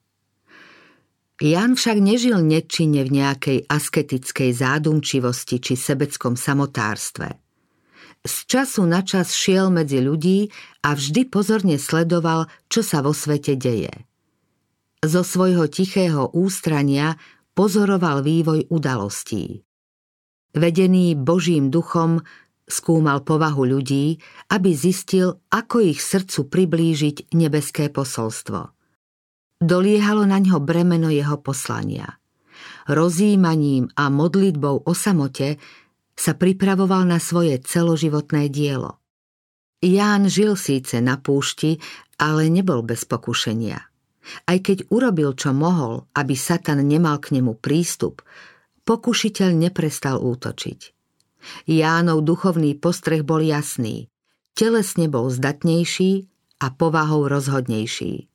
Jan 1.42 1.74
však 1.74 1.98
nežil 1.98 2.38
nečine 2.46 3.02
v 3.02 3.10
nejakej 3.18 3.66
asketickej 3.66 4.54
zádumčivosti 4.54 5.58
či 5.58 5.74
sebeckom 5.74 6.38
samotárstve. 6.38 7.42
Z 8.22 8.36
času 8.46 8.86
na 8.86 9.02
čas 9.02 9.34
šiel 9.34 9.74
medzi 9.74 9.98
ľudí 9.98 10.54
a 10.86 10.94
vždy 10.94 11.26
pozorne 11.26 11.82
sledoval, 11.82 12.46
čo 12.70 12.86
sa 12.86 13.02
vo 13.02 13.18
svete 13.18 13.58
deje. 13.58 14.06
Zo 15.02 15.26
svojho 15.26 15.66
tichého 15.66 16.30
ústrania 16.38 17.18
pozoroval 17.58 18.22
vývoj 18.22 18.70
udalostí. 18.70 19.66
Vedený 20.54 21.18
Božím 21.18 21.74
duchom 21.74 22.22
skúmal 22.68 23.24
povahu 23.24 23.64
ľudí, 23.64 24.20
aby 24.52 24.76
zistil, 24.76 25.40
ako 25.50 25.82
ich 25.82 26.04
srdcu 26.04 26.52
priblížiť 26.52 27.32
nebeské 27.32 27.88
posolstvo. 27.88 28.76
Doliehalo 29.58 30.28
na 30.28 30.38
ňo 30.38 30.62
bremeno 30.62 31.10
jeho 31.10 31.42
poslania. 31.42 32.20
Rozímaním 32.86 33.90
a 33.98 34.12
modlitbou 34.12 34.86
o 34.86 34.94
samote 34.94 35.58
sa 36.14 36.36
pripravoval 36.36 37.08
na 37.08 37.18
svoje 37.18 37.58
celoživotné 37.64 38.52
dielo. 38.52 39.00
Ján 39.82 40.26
žil 40.28 40.58
síce 40.58 40.98
na 41.00 41.22
púšti, 41.22 41.78
ale 42.18 42.50
nebol 42.50 42.82
bez 42.82 43.06
pokušenia. 43.06 43.80
Aj 44.44 44.58
keď 44.60 44.90
urobil, 44.92 45.38
čo 45.38 45.56
mohol, 45.56 46.10
aby 46.18 46.34
Satan 46.36 46.84
nemal 46.84 47.22
k 47.22 47.40
nemu 47.40 47.56
prístup, 47.62 48.26
pokušiteľ 48.84 49.50
neprestal 49.56 50.20
útočiť. 50.20 50.97
Jánov 51.68 52.24
duchovný 52.24 52.78
postreh 52.78 53.22
bol 53.22 53.44
jasný. 53.44 54.08
Telesne 54.58 55.06
bol 55.06 55.30
zdatnejší 55.30 56.26
a 56.64 56.74
povahou 56.74 57.30
rozhodnejší. 57.30 58.26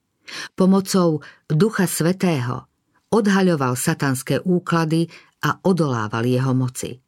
Pomocou 0.54 1.20
Ducha 1.50 1.90
Svetého 1.90 2.70
odhaľoval 3.12 3.74
satanské 3.76 4.40
úklady 4.40 5.10
a 5.42 5.58
odolával 5.66 6.24
jeho 6.24 6.54
moci. 6.54 7.02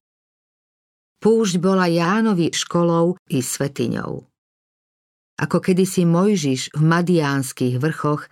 Púšť 1.22 1.56
bola 1.56 1.88
Jánovi 1.88 2.52
školou 2.52 3.16
i 3.32 3.40
svetiňou. 3.40 4.12
Ako 5.40 5.56
kedysi 5.58 6.04
Mojžiš 6.04 6.76
v 6.76 6.82
Madiánskych 6.84 7.80
vrchoch, 7.80 8.28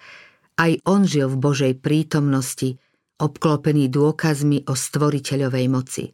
aj 0.61 0.79
on 0.85 1.09
žil 1.09 1.33
v 1.33 1.41
Božej 1.41 1.75
prítomnosti, 1.81 2.77
obklopený 3.19 3.89
dôkazmi 3.89 4.69
o 4.69 4.75
stvoriteľovej 4.77 5.67
moci. 5.73 6.05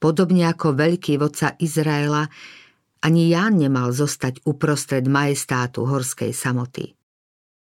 Podobne 0.00 0.48
ako 0.48 0.72
veľký 0.74 1.20
vodca 1.20 1.54
Izraela, 1.60 2.24
ani 3.04 3.28
Ján 3.28 3.60
nemal 3.60 3.92
zostať 3.92 4.44
uprostred 4.48 5.04
majestátu 5.04 5.84
horskej 5.84 6.32
samoty. 6.32 6.96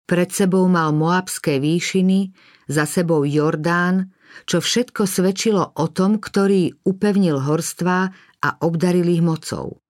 Pred 0.04 0.30
sebou 0.34 0.66
mal 0.68 0.92
Moabské 0.92 1.62
výšiny, 1.62 2.34
za 2.68 2.84
sebou 2.84 3.24
Jordán, 3.24 4.12
čo 4.44 4.60
všetko 4.60 5.06
svedčilo 5.06 5.64
o 5.78 5.86
tom, 5.88 6.18
ktorý 6.18 6.74
upevnil 6.84 7.40
horstvá 7.40 8.10
a 8.42 8.48
obdaril 8.60 9.08
ich 9.08 9.22
mocou. 9.24 9.80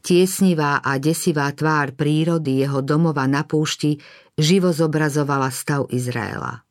Tiesnivá 0.00 0.80
a 0.80 0.96
desivá 0.96 1.52
tvár 1.52 1.92
prírody 1.92 2.64
jeho 2.64 2.80
domova 2.80 3.28
na 3.28 3.44
púšti 3.44 4.00
živo 4.32 4.72
zobrazovala 4.72 5.52
stav 5.52 5.86
Izraela. 5.92 6.63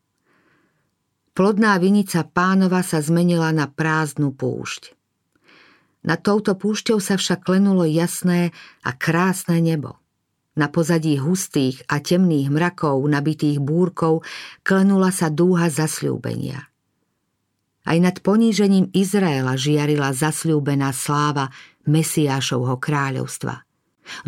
Plodná 1.34 1.82
vinica 1.82 2.22
pánova 2.22 2.86
sa 2.86 3.02
zmenila 3.02 3.50
na 3.50 3.66
prázdnu 3.66 4.38
púšť. 4.38 4.94
Na 6.06 6.14
touto 6.14 6.54
púšťou 6.54 7.02
sa 7.02 7.18
však 7.18 7.42
klenulo 7.42 7.90
jasné 7.90 8.54
a 8.86 8.94
krásne 8.94 9.58
nebo. 9.58 9.98
Na 10.54 10.70
pozadí 10.70 11.18
hustých 11.18 11.82
a 11.90 11.98
temných 11.98 12.54
mrakov, 12.54 13.02
nabitých 13.10 13.58
búrkov, 13.58 14.22
klenula 14.62 15.10
sa 15.10 15.34
dúha 15.34 15.74
zasľúbenia. 15.74 16.70
Aj 17.84 17.98
nad 17.98 18.14
ponížením 18.22 18.94
Izraela 18.94 19.58
žiarila 19.58 20.14
zasľúbená 20.14 20.94
sláva 20.94 21.50
Mesiášovho 21.90 22.78
kráľovstva. 22.78 23.66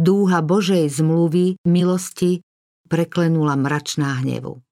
Dúha 0.01 0.41
Božej 0.41 0.89
zmluvy, 0.89 1.61
milosti, 1.69 2.41
preklenula 2.89 3.53
mračná 3.53 4.25
hnevu. 4.25 4.64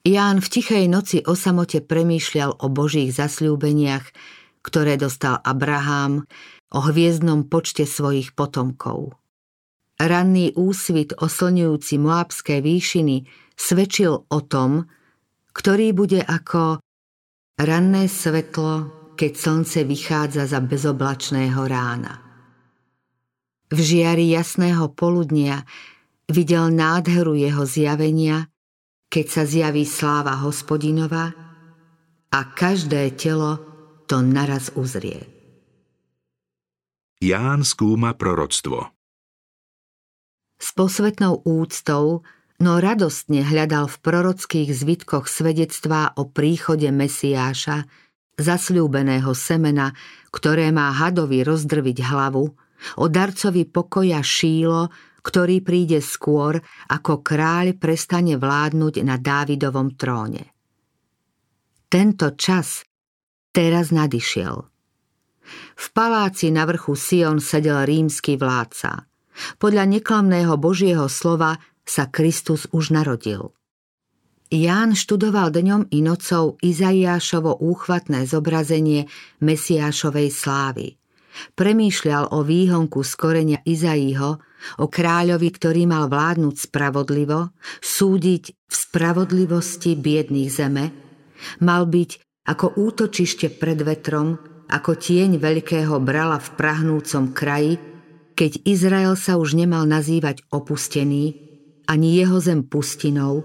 Ján 0.00 0.40
v 0.40 0.48
tichej 0.48 0.88
noci 0.88 1.20
o 1.28 1.36
samote 1.36 1.84
premýšľal 1.84 2.64
o 2.64 2.66
Božích 2.72 3.12
zasľúbeniach, 3.12 4.08
ktoré 4.64 4.96
dostal 4.96 5.36
Abraham, 5.44 6.24
o 6.72 6.80
hviezdnom 6.80 7.48
počte 7.52 7.84
svojich 7.84 8.32
potomkov. 8.32 9.12
Ranný 10.00 10.56
úsvit 10.56 11.12
oslňujúci 11.12 12.00
Moabské 12.00 12.64
výšiny 12.64 13.28
svedčil 13.52 14.24
o 14.24 14.38
tom, 14.40 14.88
ktorý 15.52 15.92
bude 15.92 16.24
ako 16.24 16.80
ranné 17.60 18.08
svetlo, 18.08 18.88
keď 19.20 19.32
slnce 19.36 19.84
vychádza 19.84 20.48
za 20.48 20.64
bezoblačného 20.64 21.60
rána. 21.68 22.24
V 23.68 23.78
žiari 23.78 24.32
jasného 24.32 24.88
poludnia 24.96 25.68
videl 26.32 26.72
nádheru 26.72 27.36
jeho 27.36 27.68
zjavenia, 27.68 28.49
keď 29.10 29.26
sa 29.26 29.42
zjaví 29.42 29.82
sláva 29.82 30.38
hospodinova 30.40 31.34
a 32.30 32.40
každé 32.54 33.18
telo 33.18 33.58
to 34.06 34.22
naraz 34.22 34.70
uzrie. 34.78 35.26
Ján 37.20 37.66
skúma 37.66 38.16
proroctvo 38.16 39.00
s 40.60 40.76
posvetnou 40.76 41.40
úctou, 41.48 42.20
no 42.60 42.72
radostne 42.76 43.40
hľadal 43.40 43.88
v 43.88 43.96
prorockých 44.04 44.68
zvitkoch 44.68 45.26
svedectvá 45.26 46.12
o 46.20 46.28
príchode 46.28 46.92
Mesiáša, 46.92 47.88
zasľúbeného 48.36 49.32
semena, 49.32 49.96
ktoré 50.28 50.68
má 50.68 50.92
hadovi 50.92 51.40
rozdrviť 51.40 52.04
hlavu, 52.04 52.52
o 53.00 53.06
darcovi 53.08 53.64
pokoja 53.64 54.20
Šílo, 54.20 54.92
ktorý 55.20 55.60
príde 55.64 56.00
skôr, 56.00 56.60
ako 56.88 57.20
kráľ 57.20 57.76
prestane 57.76 58.36
vládnuť 58.40 58.94
na 59.04 59.16
Dávidovom 59.20 59.94
tróne. 59.94 60.52
Tento 61.90 62.34
čas 62.38 62.84
teraz 63.50 63.90
nadišiel. 63.90 64.56
V 65.74 65.86
paláci 65.90 66.54
na 66.54 66.62
vrchu 66.68 66.94
Sion 66.94 67.42
sedel 67.42 67.82
rímsky 67.82 68.38
vládca– 68.38 69.04
podľa 69.56 69.84
neklamného 69.88 70.54
Božieho 70.60 71.06
slova 71.08 71.58
sa 71.86 72.06
Kristus 72.08 72.68
už 72.70 72.92
narodil. 72.94 73.56
Ján 74.50 74.98
študoval 74.98 75.54
dňom 75.54 75.94
i 75.94 76.02
nocou 76.02 76.58
Izaiášovo 76.58 77.62
úchvatné 77.62 78.26
zobrazenie 78.26 79.06
Mesiášovej 79.38 80.28
slávy. 80.34 80.86
Premýšľal 81.54 82.34
o 82.34 82.42
výhonku 82.42 83.06
z 83.06 83.12
koreňa 83.14 83.58
Izaího, 83.62 84.42
o 84.78 84.86
kráľovi, 84.86 85.48
ktorý 85.50 85.88
mal 85.88 86.08
vládnuť 86.08 86.54
spravodlivo, 86.70 87.52
súdiť 87.80 88.44
v 88.52 88.74
spravodlivosti 88.74 89.96
biedných 89.96 90.50
zeme, 90.50 90.84
mal 91.64 91.88
byť 91.88 92.10
ako 92.48 92.76
útočište 92.76 93.60
pred 93.60 93.80
vetrom, 93.80 94.40
ako 94.70 94.94
tieň 94.94 95.42
veľkého 95.42 95.98
brala 95.98 96.38
v 96.38 96.48
prahnúcom 96.54 97.34
kraji, 97.34 97.78
keď 98.38 98.64
Izrael 98.64 99.14
sa 99.18 99.36
už 99.36 99.58
nemal 99.58 99.84
nazývať 99.84 100.46
opustený, 100.48 101.36
ani 101.90 102.08
jeho 102.22 102.38
zem 102.38 102.62
pustinou, 102.62 103.42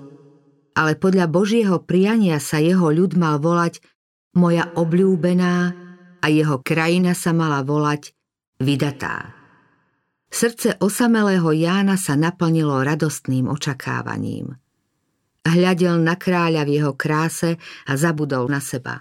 ale 0.78 0.94
podľa 1.00 1.26
Božieho 1.32 1.82
priania 1.82 2.38
sa 2.38 2.62
jeho 2.62 2.94
ľud 2.94 3.18
mal 3.18 3.42
volať 3.42 3.82
moja 4.36 4.70
obľúbená 4.76 5.56
a 6.22 6.26
jeho 6.28 6.60
krajina 6.62 7.16
sa 7.16 7.32
mala 7.32 7.64
volať 7.64 8.12
vydatá. 8.60 9.45
Srdce 10.36 10.76
osamelého 10.84 11.48
Jána 11.56 11.96
sa 11.96 12.20
naplnilo 12.20 12.84
radostným 12.84 13.48
očakávaním. 13.48 14.60
Hľadel 15.48 15.96
na 16.04 16.20
kráľa 16.20 16.68
v 16.68 16.74
jeho 16.76 16.92
kráse 16.92 17.56
a 17.88 17.92
zabudol 17.96 18.52
na 18.52 18.60
seba 18.60 19.00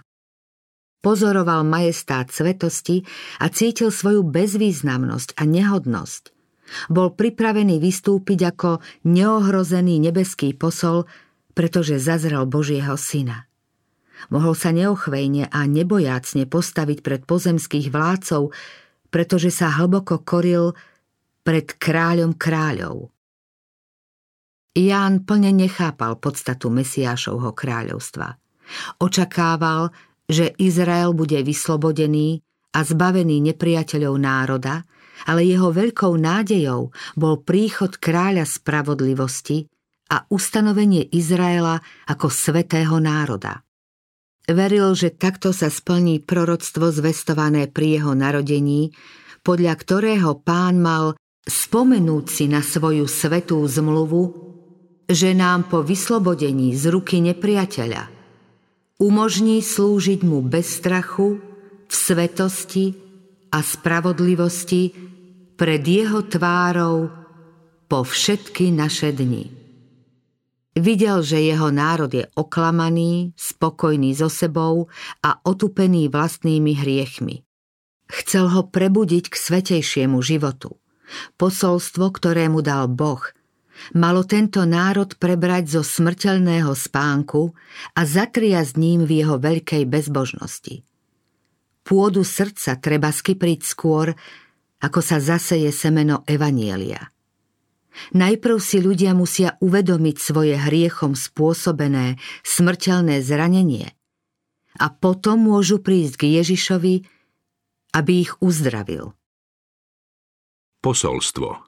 pozoroval 1.05 1.61
majestát 1.61 2.33
svetosti 2.33 3.05
a 3.37 3.53
cítil 3.53 3.93
svoju 3.93 4.25
bezvýznamnosť 4.25 5.37
a 5.37 5.45
nehodnosť. 5.45 6.33
Bol 6.89 7.13
pripravený 7.13 7.77
vystúpiť 7.77 8.49
ako 8.49 8.81
neohrozený 9.05 10.01
nebeský 10.01 10.57
posol, 10.57 11.05
pretože 11.53 12.01
zazrel 12.01 12.49
Božieho 12.49 12.97
syna. 12.97 13.45
Mohol 14.33 14.53
sa 14.57 14.73
neochvejne 14.73 15.53
a 15.53 15.69
nebojácne 15.69 16.49
postaviť 16.49 17.05
pred 17.05 17.21
pozemských 17.29 17.93
vládcov, 17.93 18.49
pretože 19.13 19.53
sa 19.53 19.69
hlboko 19.77 20.17
koril 20.25 20.73
pred 21.45 21.69
kráľom 21.77 22.33
kráľov. 22.33 23.13
Ján 24.75 25.23
plne 25.23 25.55
nechápal 25.55 26.19
podstatu 26.19 26.67
Mesiášovho 26.73 27.55
kráľovstva. 27.55 28.35
Očakával, 28.99 29.93
že 30.25 30.51
Izrael 30.57 31.13
bude 31.13 31.37
vyslobodený 31.45 32.41
a 32.75 32.83
zbavený 32.83 33.53
nepriateľov 33.53 34.15
národa, 34.19 34.83
ale 35.29 35.47
jeho 35.47 35.71
veľkou 35.71 36.11
nádejou 36.19 36.91
bol 37.15 37.35
príchod 37.39 37.95
kráľa 37.95 38.43
spravodlivosti 38.43 39.63
a 40.11 40.27
ustanovenie 40.27 41.07
Izraela 41.13 41.79
ako 42.09 42.27
svetého 42.27 42.99
národa. 42.99 43.63
Veril, 44.45 44.91
že 44.93 45.15
takto 45.15 45.55
sa 45.55 45.71
splní 45.71 46.21
proroctvo 46.21 46.91
zvestované 46.91 47.71
pri 47.71 48.01
jeho 48.01 48.13
narodení, 48.13 48.93
podľa 49.41 49.73
ktorého 49.73 50.41
pán 50.43 50.83
mal 50.83 51.17
spomenúť 51.45 52.25
si 52.27 52.45
na 52.49 52.65
svoju 52.65 53.05
svetú 53.05 53.61
zmluvu, 53.65 54.23
že 55.05 55.37
nám 55.37 55.69
po 55.69 55.85
vyslobodení 55.85 56.73
z 56.73 56.89
ruky 56.89 57.21
nepriateľa 57.21 58.15
umožní 58.99 59.59
slúžiť 59.59 60.23
mu 60.23 60.39
bez 60.39 60.79
strachu, 60.79 61.39
v 61.85 61.93
svetosti 61.93 62.85
a 63.53 63.61
spravodlivosti 63.61 64.91
pred 65.55 65.83
jeho 65.85 66.25
tvárou 66.25 67.11
po 67.85 68.01
všetky 68.01 68.73
naše 68.73 69.13
dni. 69.13 69.53
Videl, 70.75 71.23
že 71.23 71.39
jeho 71.39 71.71
národ 71.71 72.11
je 72.11 72.27
oklamaný, 72.35 73.31
spokojný 73.39 74.11
so 74.11 74.27
sebou 74.27 74.91
a 75.23 75.39
otupený 75.47 76.11
vlastnými 76.11 76.75
hriechmi. 76.75 77.47
Chcel 78.11 78.51
ho 78.51 78.67
prebudiť 78.67 79.31
k 79.31 79.35
svetejšiemu 79.39 80.19
životu. 80.19 80.75
Posolstvo, 81.35 82.09
ktoré 82.15 82.49
mu 82.49 82.65
dal 82.65 82.89
Boh, 82.89 83.21
malo 83.93 84.23
tento 84.23 84.63
národ 84.63 85.13
prebrať 85.19 85.79
zo 85.79 85.81
smrteľného 85.85 86.71
spánku 86.71 87.53
a 87.93 88.01
zatriasť 88.03 88.73
ním 88.79 89.03
v 89.03 89.23
jeho 89.23 89.35
veľkej 89.37 89.83
bezbožnosti. 89.85 90.81
Pôdu 91.85 92.25
srdca 92.25 92.81
treba 92.81 93.13
skypriť 93.13 93.59
skôr, 93.61 94.13
ako 94.81 94.99
sa 95.05 95.21
zaseje 95.21 95.69
semeno 95.69 96.25
Evanielia– 96.25 97.09
Najprv 98.11 98.57
si 98.59 98.83
ľudia 98.83 99.15
musia 99.15 99.55
uvedomiť 99.63 100.15
svoje 100.19 100.55
hriechom 100.59 101.15
spôsobené 101.15 102.19
smrteľné 102.43 103.23
zranenie 103.23 103.95
a 104.75 104.91
potom 104.91 105.47
môžu 105.47 105.79
prísť 105.79 106.19
k 106.19 106.23
Ježišovi, 106.43 106.95
aby 107.95 108.11
ich 108.27 108.35
uzdravil. 108.43 109.15
Posolstvo 110.85 111.65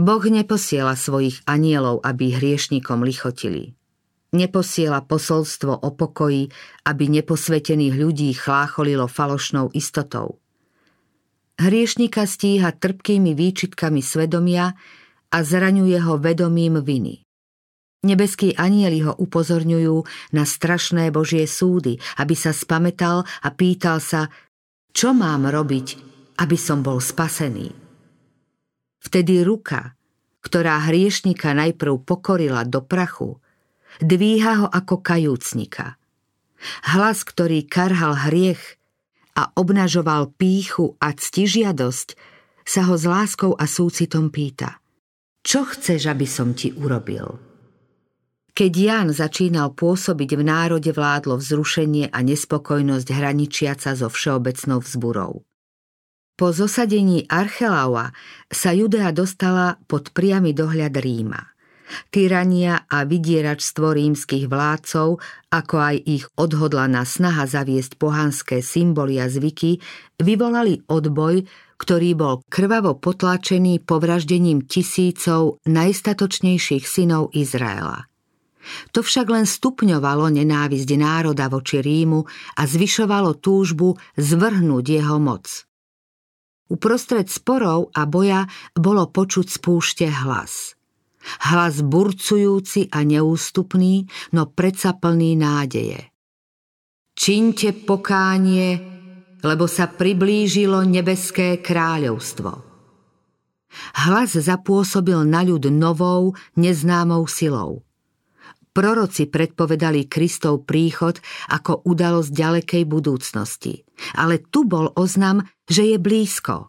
Boh 0.00 0.24
neposiela 0.24 0.96
svojich 0.96 1.44
anielov, 1.44 2.00
aby 2.00 2.32
hriešnikom 2.32 3.04
lichotili. 3.04 3.76
Neposiela 4.32 5.04
posolstvo 5.04 5.84
o 5.84 5.92
pokoji, 5.92 6.48
aby 6.88 7.04
neposvetených 7.12 7.92
ľudí 7.92 8.32
chlácholilo 8.32 9.04
falošnou 9.04 9.68
istotou– 9.76 10.40
Hriešnika 11.54 12.26
stíha 12.26 12.74
trpkými 12.74 13.30
výčitkami 13.30 14.02
svedomia 14.02 14.74
a 15.30 15.38
zraňuje 15.38 16.02
ho 16.02 16.18
vedomím 16.18 16.82
viny. 16.82 17.22
Nebeskí 18.02 18.58
anieli 18.58 19.06
ho 19.06 19.14
upozorňujú 19.14 19.96
na 20.34 20.42
strašné 20.42 21.14
Božie 21.14 21.46
súdy, 21.46 22.02
aby 22.18 22.34
sa 22.34 22.50
spametal 22.50 23.22
a 23.22 23.48
pýtal 23.54 24.02
sa, 24.02 24.34
čo 24.90 25.14
mám 25.14 25.46
robiť, 25.46 26.13
aby 26.40 26.56
som 26.58 26.82
bol 26.82 26.98
spasený. 26.98 27.72
Vtedy 29.04 29.44
ruka, 29.44 29.94
ktorá 30.40 30.80
hriešnika 30.88 31.52
najprv 31.52 32.00
pokorila 32.04 32.64
do 32.64 32.80
prachu, 32.84 33.40
dvíha 34.00 34.64
ho 34.64 34.66
ako 34.68 35.00
kajúcnika. 35.04 36.00
Hlas, 36.88 37.22
ktorý 37.22 37.68
karhal 37.68 38.16
hriech, 38.28 38.80
a 39.34 39.50
obnažoval 39.58 40.30
píchu 40.38 40.94
a 41.02 41.10
ctižiadosť, 41.10 42.08
sa 42.64 42.86
ho 42.88 42.94
s 42.96 43.04
láskou 43.04 43.52
a 43.58 43.66
súcitom 43.66 44.30
pýta. 44.30 44.80
Čo 45.44 45.68
chceš, 45.68 46.08
aby 46.08 46.24
som 46.24 46.56
ti 46.56 46.72
urobil? 46.72 47.36
Keď 48.54 48.72
Jan 48.72 49.08
začínal 49.10 49.74
pôsobiť 49.74 50.38
v 50.38 50.42
národe 50.46 50.94
vládlo 50.94 51.42
vzrušenie 51.42 52.14
a 52.14 52.18
nespokojnosť 52.22 53.08
hraničiaca 53.10 53.98
so 53.98 54.06
všeobecnou 54.06 54.78
vzburou. 54.80 55.42
Po 56.34 56.50
zosadení 56.50 57.30
Archelaua 57.30 58.10
sa 58.50 58.74
Judea 58.74 59.14
dostala 59.14 59.78
pod 59.86 60.10
priamy 60.10 60.50
dohľad 60.50 60.90
Ríma. 60.98 61.54
Tyrania 62.10 62.90
a 62.90 63.06
vydieračstvo 63.06 63.94
rímskych 63.94 64.50
vládcov, 64.50 65.22
ako 65.54 65.76
aj 65.78 65.96
ich 66.02 66.24
odhodlaná 66.34 67.06
snaha 67.06 67.46
zaviesť 67.46 67.94
pohanské 68.02 68.66
symboly 68.66 69.22
a 69.22 69.30
zvyky, 69.30 69.78
vyvolali 70.18 70.82
odboj, 70.90 71.46
ktorý 71.78 72.10
bol 72.18 72.34
krvavo 72.50 72.98
potlačený 72.98 73.86
povraždením 73.86 74.66
tisícov 74.66 75.62
najstatočnejších 75.70 76.82
synov 76.82 77.30
Izraela. 77.30 78.10
To 78.90 79.06
však 79.06 79.28
len 79.30 79.46
stupňovalo 79.46 80.34
nenávisť 80.34 80.90
národa 80.98 81.46
voči 81.46 81.78
Rímu 81.78 82.26
a 82.58 82.62
zvyšovalo 82.66 83.38
túžbu 83.38 83.94
zvrhnúť 84.18 84.84
jeho 84.98 85.22
moc. 85.22 85.46
Uprostred 86.72 87.28
sporov 87.28 87.92
a 87.92 88.08
boja 88.08 88.48
bolo 88.72 89.08
počuť 89.10 89.46
spúšte 89.48 90.06
hlas– 90.08 90.72
Hlas 91.24 91.80
burcujúci 91.80 92.92
a 92.92 93.00
neústupný, 93.00 94.04
no 94.36 94.52
predsa 94.52 94.92
plný 94.92 95.40
nádeje. 95.40 96.12
Činte 97.14 97.72
pokánie, 97.72 98.76
lebo 99.40 99.64
sa 99.64 99.88
priblížilo 99.88 100.84
nebeské 100.84 101.62
kráľovstvo. 101.62 102.50
Hlas 104.06 104.38
zapôsobil 104.38 105.18
na 105.26 105.42
ľud 105.42 105.66
novou, 105.72 106.36
neznámou 106.54 107.26
silou. 107.26 107.82
Proroci 108.74 109.30
predpovedali 109.30 110.10
Kristov 110.10 110.66
príchod 110.66 111.22
ako 111.46 111.86
udalosť 111.86 112.30
ďalekej 112.34 112.82
budúcnosti. 112.90 113.86
Ale 114.18 114.42
tu 114.42 114.66
bol 114.66 114.90
oznam, 114.98 115.46
že 115.68 115.94
je 115.94 115.96
blízko. 115.96 116.68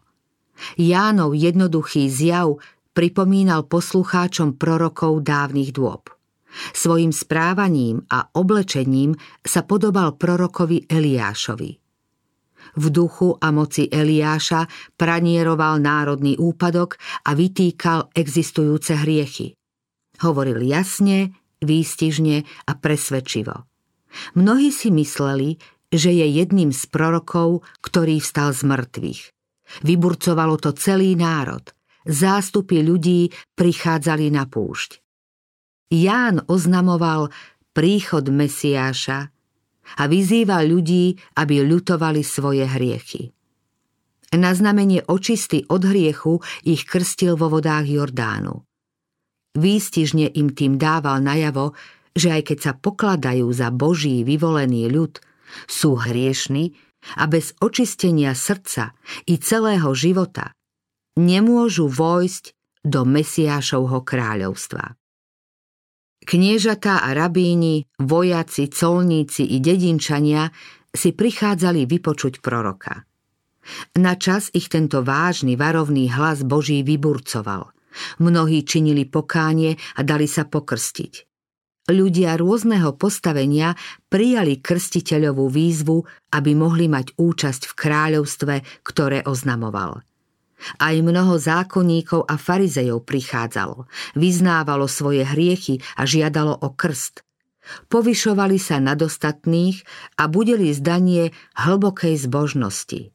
Jánov 0.80 1.36
jednoduchý 1.36 2.08
zjav 2.08 2.60
pripomínal 2.96 3.68
poslucháčom 3.68 4.56
prorokov 4.56 5.20
dávnych 5.20 5.76
dôb. 5.76 6.08
Svojim 6.72 7.12
správaním 7.12 8.08
a 8.08 8.32
oblečením 8.32 9.20
sa 9.44 9.68
podobal 9.68 10.16
prorokovi 10.16 10.88
Eliášovi. 10.88 11.72
V 12.76 12.86
duchu 12.90 13.36
a 13.36 13.52
moci 13.52 13.92
Eliáša 13.92 14.68
pranieroval 14.96 15.84
národný 15.84 16.40
úpadok 16.40 16.96
a 17.28 17.36
vytýkal 17.36 18.16
existujúce 18.16 18.96
hriechy. 18.96 19.54
Hovoril 20.24 20.64
jasne, 20.64 21.36
výstižne 21.60 22.38
a 22.68 22.72
presvedčivo. 22.80 23.68
Mnohí 24.40 24.72
si 24.72 24.96
mysleli, 24.96 25.60
že 25.90 26.12
je 26.14 26.28
jedným 26.42 26.74
z 26.74 26.84
prorokov, 26.90 27.66
ktorý 27.82 28.22
vstal 28.22 28.54
z 28.54 28.62
mŕtvych. 28.66 29.22
Vyburcovalo 29.82 30.62
to 30.62 30.72
celý 30.78 31.18
národ 31.18 31.76
zástupy 32.06 32.86
ľudí 32.86 33.34
prichádzali 33.58 34.30
na 34.30 34.46
púšť. 34.46 35.02
Ján 35.90 36.46
oznamoval 36.46 37.34
príchod 37.74 38.26
Mesiáša 38.30 39.30
a 39.98 40.04
vyzýval 40.10 40.70
ľudí, 40.70 41.18
aby 41.38 41.62
ľutovali 41.62 42.22
svoje 42.26 42.66
hriechy. 42.66 43.34
Na 44.34 44.52
znamenie 44.52 45.06
očisty 45.06 45.64
od 45.70 45.86
hriechu 45.86 46.42
ich 46.66 46.84
krstil 46.84 47.38
vo 47.38 47.48
vodách 47.54 47.86
Jordánu. 47.86 48.66
Výstižne 49.56 50.36
im 50.36 50.52
tým 50.52 50.76
dával 50.76 51.24
najavo, 51.24 51.72
že 52.12 52.34
aj 52.34 52.42
keď 52.52 52.58
sa 52.60 52.74
pokladajú 52.76 53.48
za 53.56 53.72
Boží 53.72 54.28
vyvolený 54.28 54.92
ľud, 54.92 55.22
sú 55.66 55.98
hriešni 56.00 56.76
a 57.20 57.30
bez 57.30 57.54
očistenia 57.62 58.34
srdca 58.34 58.98
i 59.30 59.38
celého 59.38 59.94
života 59.94 60.56
nemôžu 61.16 61.88
vojsť 61.88 62.56
do 62.86 63.02
Mesiášovho 63.08 64.06
kráľovstva. 64.06 64.94
Kniežatá 66.26 67.06
a 67.06 67.14
rabíni, 67.14 67.86
vojaci, 68.02 68.70
colníci 68.74 69.46
i 69.46 69.62
dedinčania 69.62 70.50
si 70.90 71.14
prichádzali 71.14 71.86
vypočuť 71.86 72.42
proroka. 72.42 73.06
Na 73.98 74.14
čas 74.18 74.50
ich 74.54 74.70
tento 74.70 75.02
vážny 75.02 75.58
varovný 75.58 76.10
hlas 76.14 76.46
Boží 76.46 76.82
vyburcoval. 76.86 77.74
Mnohí 78.22 78.66
činili 78.66 79.06
pokánie 79.06 79.78
a 79.98 80.02
dali 80.02 80.26
sa 80.30 80.46
pokrstiť. 80.46 81.35
Ľudia 81.86 82.34
rôzneho 82.42 82.98
postavenia 82.98 83.78
prijali 84.10 84.58
krstiteľovú 84.58 85.46
výzvu, 85.54 86.02
aby 86.34 86.52
mohli 86.58 86.90
mať 86.90 87.14
účasť 87.14 87.70
v 87.70 87.74
kráľovstve, 87.78 88.56
ktoré 88.82 89.22
oznamoval– 89.22 90.02
aj 90.80 90.96
mnoho 91.04 91.36
zákonníkov 91.38 92.26
a 92.26 92.36
farizejov 92.40 93.04
prichádzalo, 93.06 93.86
vyznávalo 94.18 94.88
svoje 94.90 95.28
hriechy 95.28 95.84
a 96.00 96.08
žiadalo 96.08 96.56
o 96.56 96.74
krst. 96.74 97.22
Povyšovali 97.90 98.62
sa 98.62 98.78
nad 98.78 99.02
ostatných 99.02 99.82
a 100.22 100.30
budeli 100.30 100.70
zdanie 100.70 101.34
hlbokej 101.58 102.14
zbožnosti. 102.30 103.10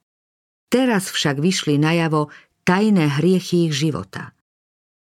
Teraz 0.71 1.11
však 1.11 1.39
vyšli 1.39 1.79
najavo 1.79 2.31
tajné 2.67 3.19
hriechy 3.19 3.71
ich 3.71 3.75
života. 3.75 4.35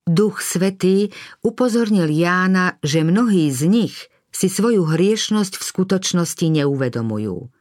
Duch 0.03 0.43
Svetý 0.43 1.15
upozornil 1.47 2.11
Jána, 2.11 2.79
že 2.83 3.07
mnohí 3.07 3.49
z 3.55 3.71
nich 3.71 3.97
si 4.35 4.51
svoju 4.51 4.89
hriešnosť 4.89 5.61
v 5.61 5.65
skutočnosti 5.65 6.47
neuvedomujú. 6.63 7.53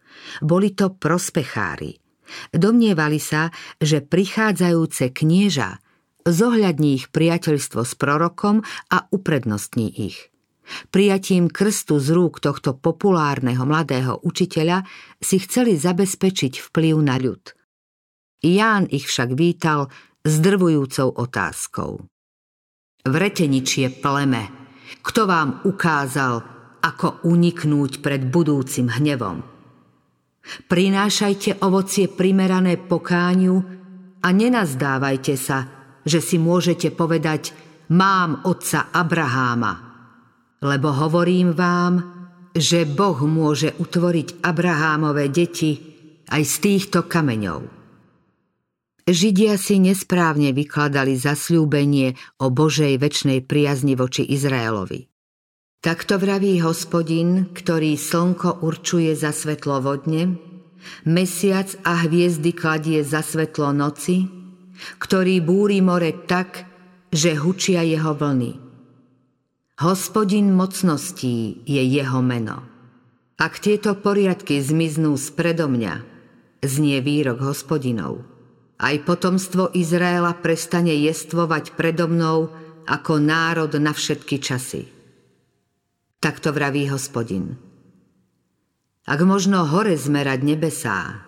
Boli 0.41 0.69
to 0.73 0.93
prospechári, 0.93 2.01
Domnievali 2.51 3.19
sa, 3.19 3.51
že 3.80 4.04
prichádzajúce 4.04 5.12
knieža 5.12 5.80
zohľadní 6.23 7.01
ich 7.01 7.06
priateľstvo 7.10 7.82
s 7.82 7.93
prorokom 7.97 8.62
a 8.93 8.97
uprednostní 9.10 9.89
ich. 9.89 10.30
Prijatím 10.93 11.51
krstu 11.51 11.99
z 11.99 12.15
rúk 12.15 12.39
tohto 12.39 12.77
populárneho 12.77 13.65
mladého 13.67 14.23
učiteľa 14.23 14.88
si 15.19 15.41
chceli 15.43 15.75
zabezpečiť 15.75 16.71
vplyv 16.71 16.95
na 17.01 17.19
ľud. 17.19 17.43
Ján 18.45 18.88
ich 18.88 19.10
však 19.10 19.36
vítal 19.36 19.91
s 20.23 20.34
drvujúcou 20.39 21.12
otázkou. 21.17 22.11
Vreteničie 23.01 23.89
pleme, 23.97 24.43
kto 25.01 25.25
vám 25.25 25.65
ukázal, 25.65 26.45
ako 26.81 27.25
uniknúť 27.25 28.01
pred 28.01 28.21
budúcim 28.29 28.89
hnevom? 28.89 29.41
Prinášajte 30.41 31.65
ovocie 31.65 32.09
primerané 32.09 32.77
pokáňu 32.77 33.57
a 34.21 34.27
nenazdávajte 34.29 35.33
sa, 35.37 35.65
že 36.05 36.21
si 36.21 36.37
môžete 36.37 36.93
povedať 36.93 37.53
mám 37.93 38.45
otca 38.45 38.93
Abraháma. 38.93 39.73
Lebo 40.61 40.93
hovorím 40.93 41.57
vám, 41.57 41.93
že 42.53 42.85
Boh 42.85 43.17
môže 43.25 43.73
utvoriť 43.81 44.45
Abrahámové 44.45 45.33
deti 45.33 45.73
aj 46.29 46.41
z 46.45 46.55
týchto 46.61 47.09
kameňov. 47.09 47.81
Židia 49.12 49.60
si 49.60 49.76
nesprávne 49.76 50.56
vykladali 50.56 51.19
zasľúbenie 51.19 52.15
o 52.39 52.47
Božej 52.47 52.95
väčšnej 52.95 53.43
priazni 53.43 54.00
voči 54.00 54.24
Izraelovi. 54.24 55.12
Takto 55.84 56.15
vraví 56.15 56.63
hospodin, 56.63 57.52
ktorý 57.52 58.00
slnko 58.00 58.63
určuje 58.63 59.12
za 59.12 59.36
svetlo 59.36 59.84
vodne, 59.84 60.39
mesiac 61.04 61.67
a 61.84 62.08
hviezdy 62.08 62.56
kladie 62.56 63.04
za 63.04 63.19
svetlo 63.19 63.76
noci, 63.76 64.32
ktorý 65.04 65.43
búri 65.43 65.84
more 65.84 66.15
tak, 66.24 66.63
že 67.12 67.36
hučia 67.36 67.84
jeho 67.84 68.15
vlny. 68.15 68.63
Hospodin 69.84 70.56
mocností 70.56 71.67
je 71.67 71.84
jeho 71.84 72.24
meno. 72.24 72.63
Ak 73.36 73.60
tieto 73.60 73.91
poriadky 74.00 74.63
zmiznú 74.63 75.19
spredo 75.19 75.67
mňa, 75.67 76.00
znie 76.63 77.04
výrok 77.04 77.43
hospodinov. 77.43 78.31
Aj 78.82 78.98
potomstvo 79.06 79.70
Izraela 79.78 80.34
prestane 80.34 80.98
jestvovať 80.98 81.78
predo 81.78 82.10
mnou 82.10 82.50
ako 82.89 83.22
národ 83.22 83.70
na 83.78 83.94
všetky 83.94 84.41
časy. 84.41 84.89
Takto 86.17 86.50
vraví 86.50 86.89
hospodin. 86.89 87.62
Ak 89.06 89.22
možno 89.22 89.70
hore 89.70 89.94
zmerať 89.94 90.41
nebesá 90.41 91.22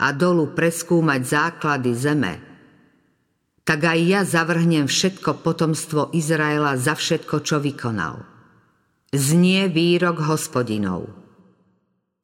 a 0.00 0.06
dolu 0.16 0.56
preskúmať 0.56 1.20
základy 1.20 1.92
zeme, 1.92 2.34
tak 3.68 3.84
aj 3.84 4.00
ja 4.00 4.20
zavrhnem 4.24 4.88
všetko 4.88 5.44
potomstvo 5.44 6.16
Izraela 6.16 6.80
za 6.80 6.96
všetko, 6.96 7.44
čo 7.44 7.60
vykonal. 7.60 8.24
Znie 9.12 9.68
výrok 9.68 10.24
hospodinov. 10.24 11.19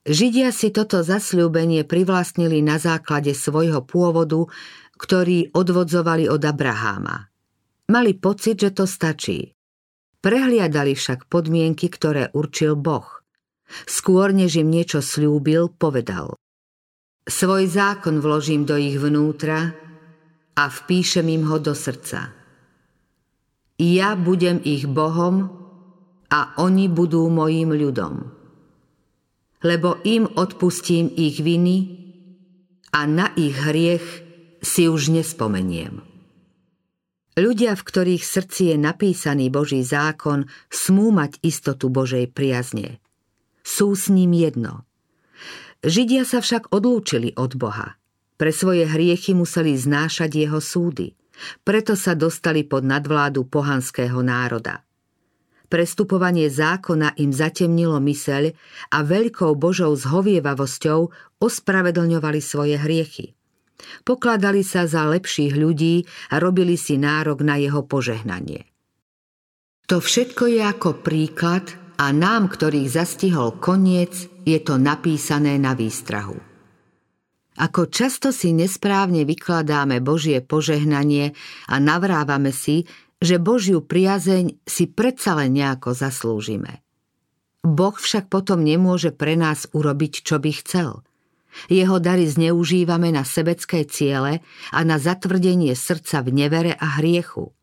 Židia 0.06 0.54
si 0.54 0.70
toto 0.70 1.02
zasľúbenie 1.02 1.82
privlastnili 1.82 2.62
na 2.62 2.78
základe 2.78 3.34
svojho 3.34 3.82
pôvodu, 3.82 4.46
ktorý 4.94 5.50
odvodzovali 5.50 6.30
od 6.30 6.46
Abraháma. 6.46 7.26
Mali 7.90 8.14
pocit, 8.14 8.62
že 8.62 8.70
to 8.70 8.86
stačí. 8.86 9.50
Prehliadali 10.22 10.94
však 10.94 11.26
podmienky, 11.26 11.90
ktoré 11.90 12.30
určil 12.30 12.78
Boh. 12.78 13.06
Skôr 13.66 14.30
než 14.30 14.62
im 14.62 14.70
niečo 14.70 15.02
slúbil, 15.02 15.74
povedal 15.74 16.38
Svoj 17.26 17.66
zákon 17.66 18.22
vložím 18.22 18.62
do 18.62 18.78
ich 18.78 18.94
vnútra 19.02 19.74
a 20.54 20.64
vpíšem 20.70 21.26
im 21.26 21.50
ho 21.50 21.58
do 21.58 21.74
srdca. 21.74 22.30
Ja 23.82 24.14
budem 24.14 24.62
ich 24.62 24.86
Bohom 24.86 25.50
a 26.30 26.54
oni 26.62 26.86
budú 26.86 27.26
mojím 27.26 27.74
ľudom. 27.74 28.35
Lebo 29.66 29.98
im 30.06 30.30
odpustím 30.30 31.10
ich 31.10 31.42
viny 31.42 32.06
a 32.94 33.02
na 33.10 33.34
ich 33.34 33.58
hriech 33.58 34.06
si 34.62 34.86
už 34.86 35.10
nespomeniem. 35.10 36.06
Ľudia, 37.34 37.74
v 37.74 37.82
ktorých 37.82 38.22
srdci 38.22 38.72
je 38.72 38.76
napísaný 38.78 39.50
Boží 39.50 39.82
zákon, 39.82 40.46
smú 40.70 41.10
mať 41.10 41.42
istotu 41.42 41.90
Božej 41.90 42.30
priazne. 42.30 43.02
Sú 43.66 43.92
s 43.98 44.06
ním 44.06 44.32
jedno. 44.38 44.86
Židia 45.82 46.22
sa 46.22 46.38
však 46.38 46.70
odlúčili 46.70 47.34
od 47.34 47.58
Boha. 47.58 47.98
Pre 48.38 48.52
svoje 48.54 48.86
hriechy 48.86 49.34
museli 49.34 49.74
znášať 49.74 50.46
jeho 50.46 50.62
súdy. 50.62 51.12
Preto 51.66 51.98
sa 51.98 52.16
dostali 52.16 52.64
pod 52.64 52.86
nadvládu 52.86 53.44
pohanského 53.50 54.22
národa. 54.22 54.85
Prestupovanie 55.66 56.46
zákona 56.46 57.18
im 57.18 57.34
zatemnilo 57.34 57.98
myseľ 57.98 58.54
a 58.94 58.98
veľkou 59.02 59.58
Božou 59.58 59.90
zhovievavosťou 59.98 61.00
ospravedlňovali 61.42 62.40
svoje 62.40 62.78
hriechy. 62.78 63.34
Pokladali 64.06 64.64
sa 64.64 64.88
za 64.88 65.04
lepších 65.10 65.52
ľudí 65.52 66.06
a 66.32 66.40
robili 66.40 66.78
si 66.78 66.96
nárok 66.96 67.44
na 67.44 67.60
jeho 67.60 67.84
požehnanie. 67.84 68.64
To 69.86 70.02
všetko 70.02 70.50
je 70.50 70.60
ako 70.66 70.90
príklad 71.04 71.66
a 71.98 72.10
nám, 72.10 72.50
ktorých 72.50 72.90
zastihol 72.90 73.58
koniec, 73.62 74.26
je 74.46 74.58
to 74.62 74.78
napísané 74.78 75.58
na 75.58 75.74
výstrahu. 75.74 76.38
Ako 77.56 77.88
často 77.88 78.36
si 78.36 78.52
nesprávne 78.52 79.24
vykladáme 79.24 80.04
Božie 80.04 80.44
požehnanie 80.44 81.32
a 81.72 81.80
navrávame 81.80 82.52
si, 82.52 82.84
že 83.22 83.40
Božiu 83.40 83.80
priazeň 83.80 84.60
si 84.68 84.84
predsa 84.86 85.36
len 85.38 85.56
nejako 85.56 85.96
zaslúžime. 85.96 86.84
Boh 87.66 87.96
však 87.96 88.30
potom 88.30 88.62
nemôže 88.62 89.10
pre 89.10 89.34
nás 89.34 89.66
urobiť, 89.72 90.22
čo 90.22 90.36
by 90.38 90.50
chcel– 90.52 90.90
jeho 91.72 91.96
dary 91.98 92.28
zneužívame 92.28 93.10
na 93.10 93.24
sebecké 93.24 93.88
ciele 93.88 94.44
a 94.70 94.80
na 94.84 95.00
zatvrdenie 95.00 95.72
srdca 95.72 96.20
v 96.20 96.28
nevere 96.36 96.72
a 96.76 97.00
hriechu. 97.00 97.56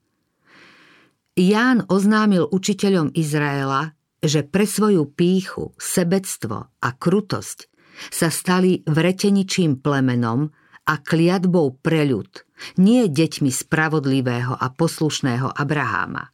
Ján 1.33 1.85
oznámil 1.89 2.45
učiteľom 2.49 3.13
Izraela, 3.17 3.97
že 4.21 4.45
pre 4.45 4.69
svoju 4.69 5.09
píchu, 5.09 5.73
sebectvo 5.77 6.69
a 6.69 6.89
krutosť 6.93 7.69
sa 8.09 8.29
stali 8.29 8.81
vreteničím 8.85 9.81
plemenom 9.81 10.49
a 10.83 10.93
kliatbou 10.99 11.81
pre 11.81 12.05
ľud, 12.05 12.29
nie 12.79 13.07
deťmi 13.09 13.49
spravodlivého 13.49 14.53
a 14.55 14.67
poslušného 14.71 15.51
Abraháma. 15.51 16.33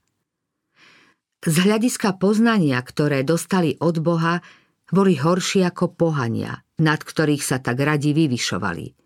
Z 1.39 1.55
hľadiska 1.63 2.19
poznania, 2.19 2.83
ktoré 2.83 3.23
dostali 3.23 3.79
od 3.79 4.03
Boha, 4.03 4.43
boli 4.91 5.15
horší 5.15 5.63
ako 5.63 5.95
pohania, 5.95 6.65
nad 6.81 6.99
ktorých 6.99 7.43
sa 7.45 7.57
tak 7.63 7.79
radi 7.79 8.11
vyvyšovali. 8.11 8.97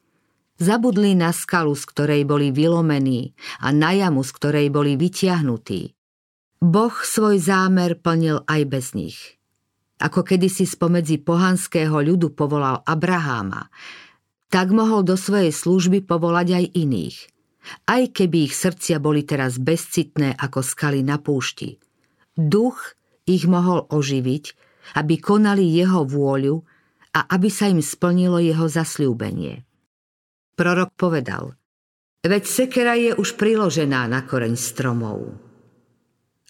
Zabudli 0.57 1.13
na 1.17 1.33
skalu, 1.33 1.73
z 1.73 1.83
ktorej 1.89 2.21
boli 2.29 2.53
vylomení 2.53 3.33
a 3.59 3.73
na 3.73 3.91
jamu, 3.93 4.21
z 4.21 4.31
ktorej 4.37 4.67
boli 4.69 4.95
vytiahnutí. 4.95 5.93
Boh 6.63 6.95
svoj 6.95 7.41
zámer 7.43 7.99
plnil 7.99 8.47
aj 8.47 8.61
bez 8.69 8.95
nich. 8.95 9.19
Ako 9.99 10.23
kedysi 10.23 10.63
spomedzi 10.63 11.19
pohanského 11.19 11.99
ľudu 11.99 12.31
povolal 12.33 12.79
Abraháma, 12.87 13.67
tak 14.53 14.69
mohol 14.69 15.01
do 15.01 15.17
svojej 15.17 15.49
služby 15.49 16.05
povolať 16.05 16.61
aj 16.61 16.65
iných. 16.77 17.17
Aj 17.89 18.05
keby 18.05 18.45
ich 18.45 18.53
srdcia 18.53 19.01
boli 19.01 19.25
teraz 19.25 19.57
bezcitné 19.57 20.37
ako 20.37 20.61
skaly 20.61 21.01
na 21.01 21.17
púšti. 21.17 21.81
Duch 22.37 22.93
ich 23.25 23.49
mohol 23.49 23.89
oživiť, 23.89 24.45
aby 25.01 25.17
konali 25.17 25.65
jeho 25.73 26.05
vôľu 26.05 26.61
a 27.17 27.33
aby 27.33 27.49
sa 27.49 27.65
im 27.65 27.81
splnilo 27.81 28.37
jeho 28.37 28.69
zasľúbenie. 28.69 29.65
Prorok 30.53 30.93
povedal, 30.93 31.57
veď 32.21 32.43
sekera 32.45 32.93
je 32.93 33.17
už 33.17 33.33
priložená 33.33 34.05
na 34.05 34.21
koreň 34.21 34.53
stromov. 34.53 35.33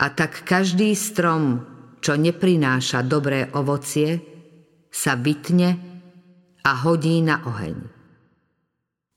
A 0.04 0.12
tak 0.12 0.44
každý 0.44 0.92
strom, 0.92 1.63
čo 2.04 2.20
neprináša 2.20 3.00
dobré 3.08 3.48
ovocie, 3.56 4.20
sa 4.92 5.16
vytne 5.16 5.80
a 6.68 6.72
hodí 6.84 7.24
na 7.24 7.39
oheň. 7.48 7.92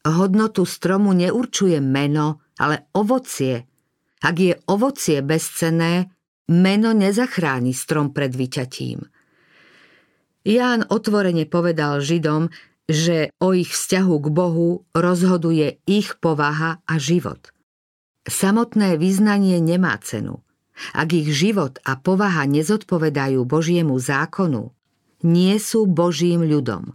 Hodnotu 0.06 0.62
stromu 0.62 1.10
neurčuje 1.12 1.82
meno, 1.82 2.46
ale 2.62 2.86
ovocie. 2.94 3.66
Ak 4.22 4.38
je 4.38 4.54
ovocie 4.70 5.20
bezcené, 5.20 6.14
meno 6.46 6.94
nezachráni 6.94 7.74
strom 7.74 8.14
pred 8.14 8.30
vyťatím– 8.30 9.02
Ján 10.46 10.86
otvorene 10.86 11.42
povedal 11.50 11.98
Židom, 11.98 12.54
že 12.86 13.34
o 13.42 13.50
ich 13.50 13.74
vzťahu 13.74 14.14
k 14.22 14.26
Bohu 14.30 14.86
rozhoduje 14.94 15.82
ich 15.90 16.14
povaha 16.22 16.78
a 16.86 16.94
život. 17.02 17.50
Samotné 18.30 18.94
vyznanie 18.94 19.58
nemá 19.58 19.98
cenu. 19.98 20.46
Ak 20.94 21.10
ich 21.10 21.34
život 21.34 21.82
a 21.82 21.98
povaha 21.98 22.46
nezodpovedajú 22.46 23.42
Božiemu 23.42 23.98
zákonu, 23.98 24.70
nie 25.26 25.58
sú 25.58 25.90
Božím 25.90 26.46
ľudom. 26.46 26.94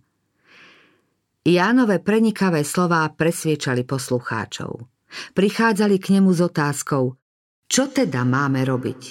Jánové 1.42 1.98
prenikavé 2.06 2.62
slová 2.62 3.10
presviečali 3.10 3.82
poslucháčov. 3.82 4.86
Prichádzali 5.34 5.98
k 5.98 6.22
nemu 6.22 6.30
s 6.38 6.42
otázkou, 6.46 7.18
čo 7.66 7.90
teda 7.90 8.22
máme 8.22 8.62
robiť? 8.62 9.02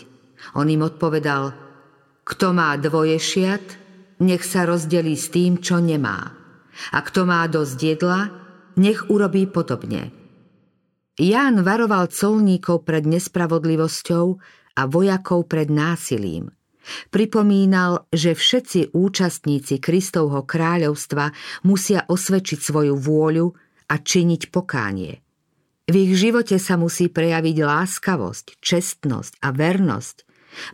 On 0.55 0.69
im 0.71 0.87
odpovedal, 0.87 1.51
kto 2.23 2.47
má 2.55 2.79
dvoje 2.79 3.19
šiat, 3.19 3.67
nech 4.23 4.47
sa 4.47 4.63
rozdelí 4.63 5.19
s 5.19 5.35
tým, 5.35 5.59
čo 5.59 5.83
nemá. 5.83 6.31
A 6.95 6.99
kto 7.03 7.27
má 7.27 7.43
dosť 7.51 7.79
jedla, 7.83 8.31
nech 8.79 9.11
urobí 9.11 9.51
podobne. 9.51 10.15
Ján 11.19 11.67
varoval 11.67 12.15
colníkov 12.15 12.87
pred 12.87 13.11
nespravodlivosťou 13.11 14.27
a 14.79 14.83
vojakov 14.87 15.51
pred 15.51 15.67
násilím. 15.67 16.47
Pripomínal, 17.11 18.07
že 18.11 18.37
všetci 18.37 18.95
účastníci 18.95 19.79
Kristovho 19.79 20.45
kráľovstva 20.45 21.33
musia 21.67 22.05
osvedčiť 22.07 22.59
svoju 22.59 22.95
vôľu 22.99 23.47
a 23.91 23.95
činiť 23.99 24.55
pokánie. 24.55 25.23
V 25.91 25.95
ich 26.07 26.13
živote 26.15 26.55
sa 26.63 26.79
musí 26.79 27.11
prejaviť 27.11 27.57
láskavosť, 27.67 28.63
čestnosť 28.63 29.43
a 29.43 29.51
vernosť. 29.51 30.17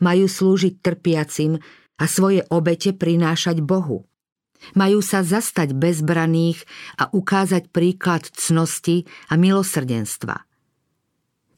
Majú 0.04 0.28
slúžiť 0.28 0.84
trpiacim 0.84 1.56
a 1.96 2.04
svoje 2.04 2.44
obete 2.52 2.92
prinášať 2.92 3.64
Bohu. 3.64 4.04
Majú 4.76 5.00
sa 5.00 5.24
zastať 5.24 5.72
bezbraných 5.72 6.64
a 7.00 7.08
ukázať 7.12 7.72
príklad 7.72 8.28
cnosti 8.28 9.08
a 9.32 9.40
milosrdenstva. 9.40 10.36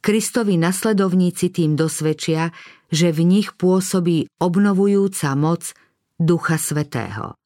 Kristovi 0.09 0.57
nasledovníci 0.57 1.53
tým 1.53 1.77
dosvedčia, 1.77 2.49
že 2.89 3.13
v 3.13 3.29
nich 3.29 3.53
pôsobí 3.53 4.41
obnovujúca 4.41 5.37
moc 5.37 5.77
Ducha 6.17 6.57
Svetého. 6.57 7.37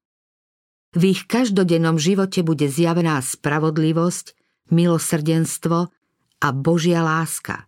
V 0.94 1.10
ich 1.10 1.26
každodennom 1.26 1.98
živote 1.98 2.46
bude 2.46 2.70
zjavená 2.70 3.18
spravodlivosť, 3.18 4.38
milosrdenstvo 4.70 5.90
a 6.38 6.48
Božia 6.54 7.02
láska. 7.02 7.66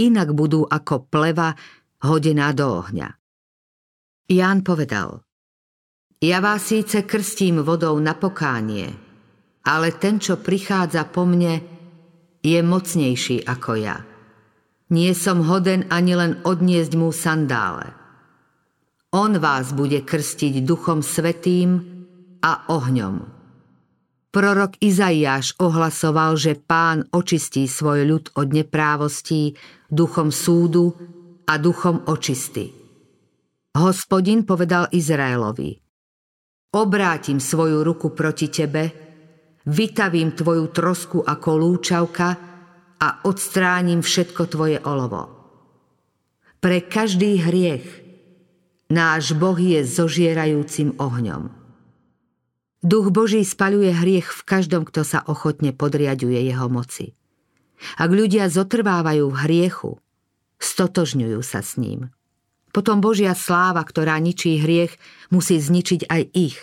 Inak 0.00 0.32
budú 0.32 0.64
ako 0.64 1.04
pleva 1.04 1.52
hodená 2.00 2.56
do 2.56 2.80
ohňa. 2.80 3.12
Ján 4.32 4.64
povedal– 4.64 5.20
ja 6.18 6.42
vás 6.42 6.74
síce 6.74 7.06
krstím 7.06 7.62
vodou 7.62 7.94
na 8.02 8.10
pokánie, 8.10 8.90
ale 9.62 9.94
ten, 10.02 10.18
čo 10.18 10.42
prichádza 10.42 11.06
po 11.06 11.22
mne, 11.22 11.77
je 12.42 12.58
mocnejší 12.62 13.44
ako 13.44 13.72
ja. 13.78 14.02
Nie 14.88 15.12
som 15.12 15.44
hoden 15.44 15.88
ani 15.92 16.16
len 16.16 16.32
odniesť 16.42 16.92
mu 16.96 17.12
sandále. 17.12 17.92
On 19.12 19.32
vás 19.36 19.72
bude 19.72 20.04
krstiť 20.04 20.64
duchom 20.64 21.04
svetým 21.04 21.84
a 22.44 22.68
ohňom. 22.68 23.36
Prorok 24.28 24.76
Izaiáš 24.84 25.56
ohlasoval, 25.56 26.36
že 26.36 26.56
pán 26.56 27.08
očistí 27.12 27.64
svoj 27.64 28.04
ľud 28.04 28.24
od 28.36 28.52
neprávostí 28.52 29.56
duchom 29.88 30.28
súdu 30.28 30.92
a 31.48 31.56
duchom 31.56 32.04
očisty. 32.04 32.68
Hospodin 33.72 34.44
povedal 34.44 34.92
Izraelovi– 34.92 35.72
Obrátim 36.68 37.40
svoju 37.40 37.80
ruku 37.80 38.12
proti 38.12 38.52
tebe, 38.52 39.07
vytavím 39.68 40.32
tvoju 40.32 40.72
trosku 40.72 41.18
ako 41.20 41.50
lúčavka 41.60 42.28
a 42.98 43.08
odstránim 43.28 44.00
všetko 44.00 44.42
tvoje 44.48 44.78
olovo. 44.80 45.28
Pre 46.58 46.78
každý 46.88 47.38
hriech 47.38 47.86
náš 48.90 49.36
Boh 49.36 49.54
je 49.54 49.84
zožierajúcim 49.84 50.96
ohňom. 50.98 51.54
Duch 52.82 53.10
Boží 53.12 53.42
spaľuje 53.44 53.90
hriech 53.94 54.28
v 54.32 54.42
každom, 54.46 54.86
kto 54.88 55.04
sa 55.04 55.22
ochotne 55.26 55.74
podriaduje 55.74 56.38
jeho 56.46 56.66
moci. 56.70 57.14
Ak 57.98 58.10
ľudia 58.10 58.50
zotrvávajú 58.50 59.30
v 59.30 59.36
hriechu, 59.46 59.92
stotožňujú 60.58 61.38
sa 61.42 61.62
s 61.62 61.78
ním. 61.78 62.10
Potom 62.74 62.98
Božia 62.98 63.34
sláva, 63.38 63.82
ktorá 63.86 64.18
ničí 64.18 64.58
hriech, 64.58 64.98
musí 65.30 65.58
zničiť 65.58 66.10
aj 66.10 66.22
ich. 66.34 66.58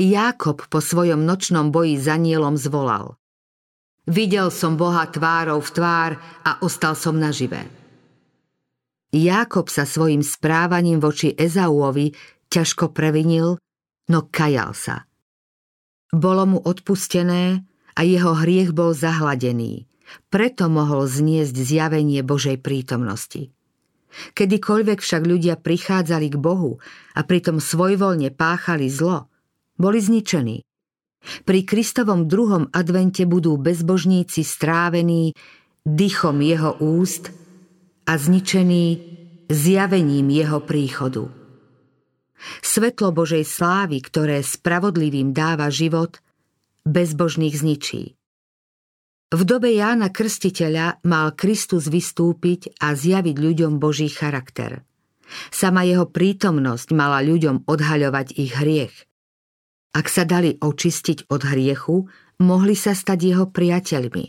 Jákob 0.00 0.64
po 0.72 0.80
svojom 0.80 1.28
nočnom 1.28 1.68
boji 1.68 2.00
za 2.00 2.16
nielom 2.16 2.56
zvolal. 2.56 3.20
Videl 4.08 4.48
som 4.48 4.80
Boha 4.80 5.04
tvárou 5.04 5.60
v 5.60 5.70
tvár 5.76 6.10
a 6.40 6.56
ostal 6.64 6.96
som 6.96 7.20
nažive. 7.20 7.68
Jákob 9.12 9.68
sa 9.68 9.84
svojim 9.84 10.24
správaním 10.24 11.04
voči 11.04 11.36
Ezauovi 11.36 12.16
ťažko 12.48 12.96
previnil, 12.96 13.60
no 14.08 14.18
kajal 14.32 14.72
sa. 14.72 15.04
Bolo 16.16 16.48
mu 16.48 16.58
odpustené 16.64 17.60
a 17.92 18.00
jeho 18.00 18.40
hriech 18.40 18.72
bol 18.72 18.96
zahladený. 18.96 19.84
Preto 20.32 20.72
mohol 20.72 21.04
zniesť 21.12 21.54
zjavenie 21.54 22.24
Božej 22.24 22.56
prítomnosti. 22.64 23.52
Kedykoľvek 24.32 24.98
však 24.98 25.22
ľudia 25.28 25.60
prichádzali 25.60 26.34
k 26.34 26.36
Bohu 26.40 26.80
a 27.14 27.20
pritom 27.22 27.62
svojvoľne 27.62 28.34
páchali 28.34 28.90
zlo, 28.90 29.30
boli 29.80 30.04
zničení. 30.04 30.60
Pri 31.48 31.60
Kristovom 31.64 32.28
druhom 32.28 32.68
advente 32.72 33.24
budú 33.24 33.56
bezbožníci 33.56 34.44
strávení 34.44 35.32
dychom 35.84 36.40
jeho 36.44 36.76
úst 36.80 37.32
a 38.04 38.12
zničení 38.16 38.86
zjavením 39.48 40.28
jeho 40.28 40.60
príchodu. 40.64 41.28
Svetlo 42.64 43.12
Božej 43.12 43.44
slávy, 43.44 44.00
ktoré 44.00 44.40
spravodlivým 44.40 45.36
dáva 45.36 45.68
život, 45.68 46.24
bezbožných 46.88 47.52
zničí. 47.52 48.16
V 49.30 49.42
dobe 49.46 49.70
Jána 49.76 50.08
Krstiteľa 50.10 51.04
mal 51.06 51.36
Kristus 51.36 51.86
vystúpiť 51.86 52.80
a 52.80 52.96
zjaviť 52.96 53.36
ľuďom 53.36 53.78
Boží 53.78 54.08
charakter. 54.10 54.82
Sama 55.54 55.86
jeho 55.86 56.10
prítomnosť 56.10 56.90
mala 56.96 57.22
ľuďom 57.22 57.68
odhaľovať 57.68 58.34
ich 58.34 58.56
hriech. 58.58 59.09
Ak 59.90 60.06
sa 60.06 60.22
dali 60.22 60.54
očistiť 60.54 61.26
od 61.30 61.42
hriechu, 61.50 62.06
mohli 62.46 62.78
sa 62.78 62.94
stať 62.94 63.18
jeho 63.18 63.46
priateľmi. 63.50 64.24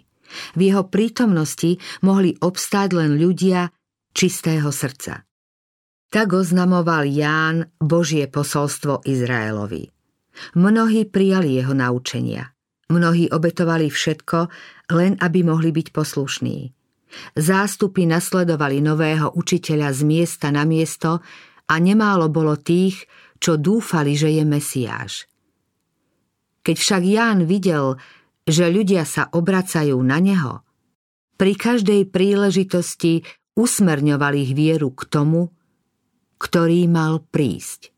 V 0.57 0.59
jeho 0.59 0.87
prítomnosti 0.87 1.77
mohli 2.01 2.33
obstáť 2.39 2.89
len 2.97 3.19
ľudia 3.19 3.69
čistého 4.15 4.71
srdca. 4.71 5.27
Tak 6.11 6.27
oznamoval 6.35 7.07
Ján 7.07 7.71
Božie 7.79 8.27
posolstvo 8.27 9.07
Izraelovi. 9.07 9.87
Mnohí 10.59 11.07
prijali 11.07 11.59
jeho 11.59 11.71
naučenia. 11.71 12.51
Mnohí 12.91 13.31
obetovali 13.31 13.87
všetko, 13.87 14.51
len 14.91 15.15
aby 15.23 15.47
mohli 15.47 15.71
byť 15.71 15.87
poslušní. 15.95 16.57
Zástupy 17.35 18.07
nasledovali 18.07 18.83
nového 18.83 19.31
učiteľa 19.35 19.95
z 19.95 20.01
miesta 20.03 20.47
na 20.51 20.67
miesto 20.67 21.23
a 21.67 21.73
nemálo 21.79 22.27
bolo 22.27 22.59
tých, 22.59 23.07
čo 23.39 23.55
dúfali, 23.55 24.15
že 24.15 24.35
je 24.35 24.43
Mesiáš. 24.43 25.30
Keď 26.61 26.75
však 26.77 27.03
Ján 27.05 27.39
videl, 27.45 27.97
že 28.45 28.69
ľudia 28.69 29.05
sa 29.05 29.29
obracajú 29.29 29.97
na 30.01 30.17
neho, 30.21 30.65
pri 31.37 31.57
každej 31.57 32.09
príležitosti 32.13 33.25
usmerňovali 33.57 34.37
ich 34.45 34.53
vieru 34.53 34.93
k 34.93 35.01
tomu, 35.09 35.49
ktorý 36.41 36.89
mal 36.89 37.21
prísť. 37.21 37.90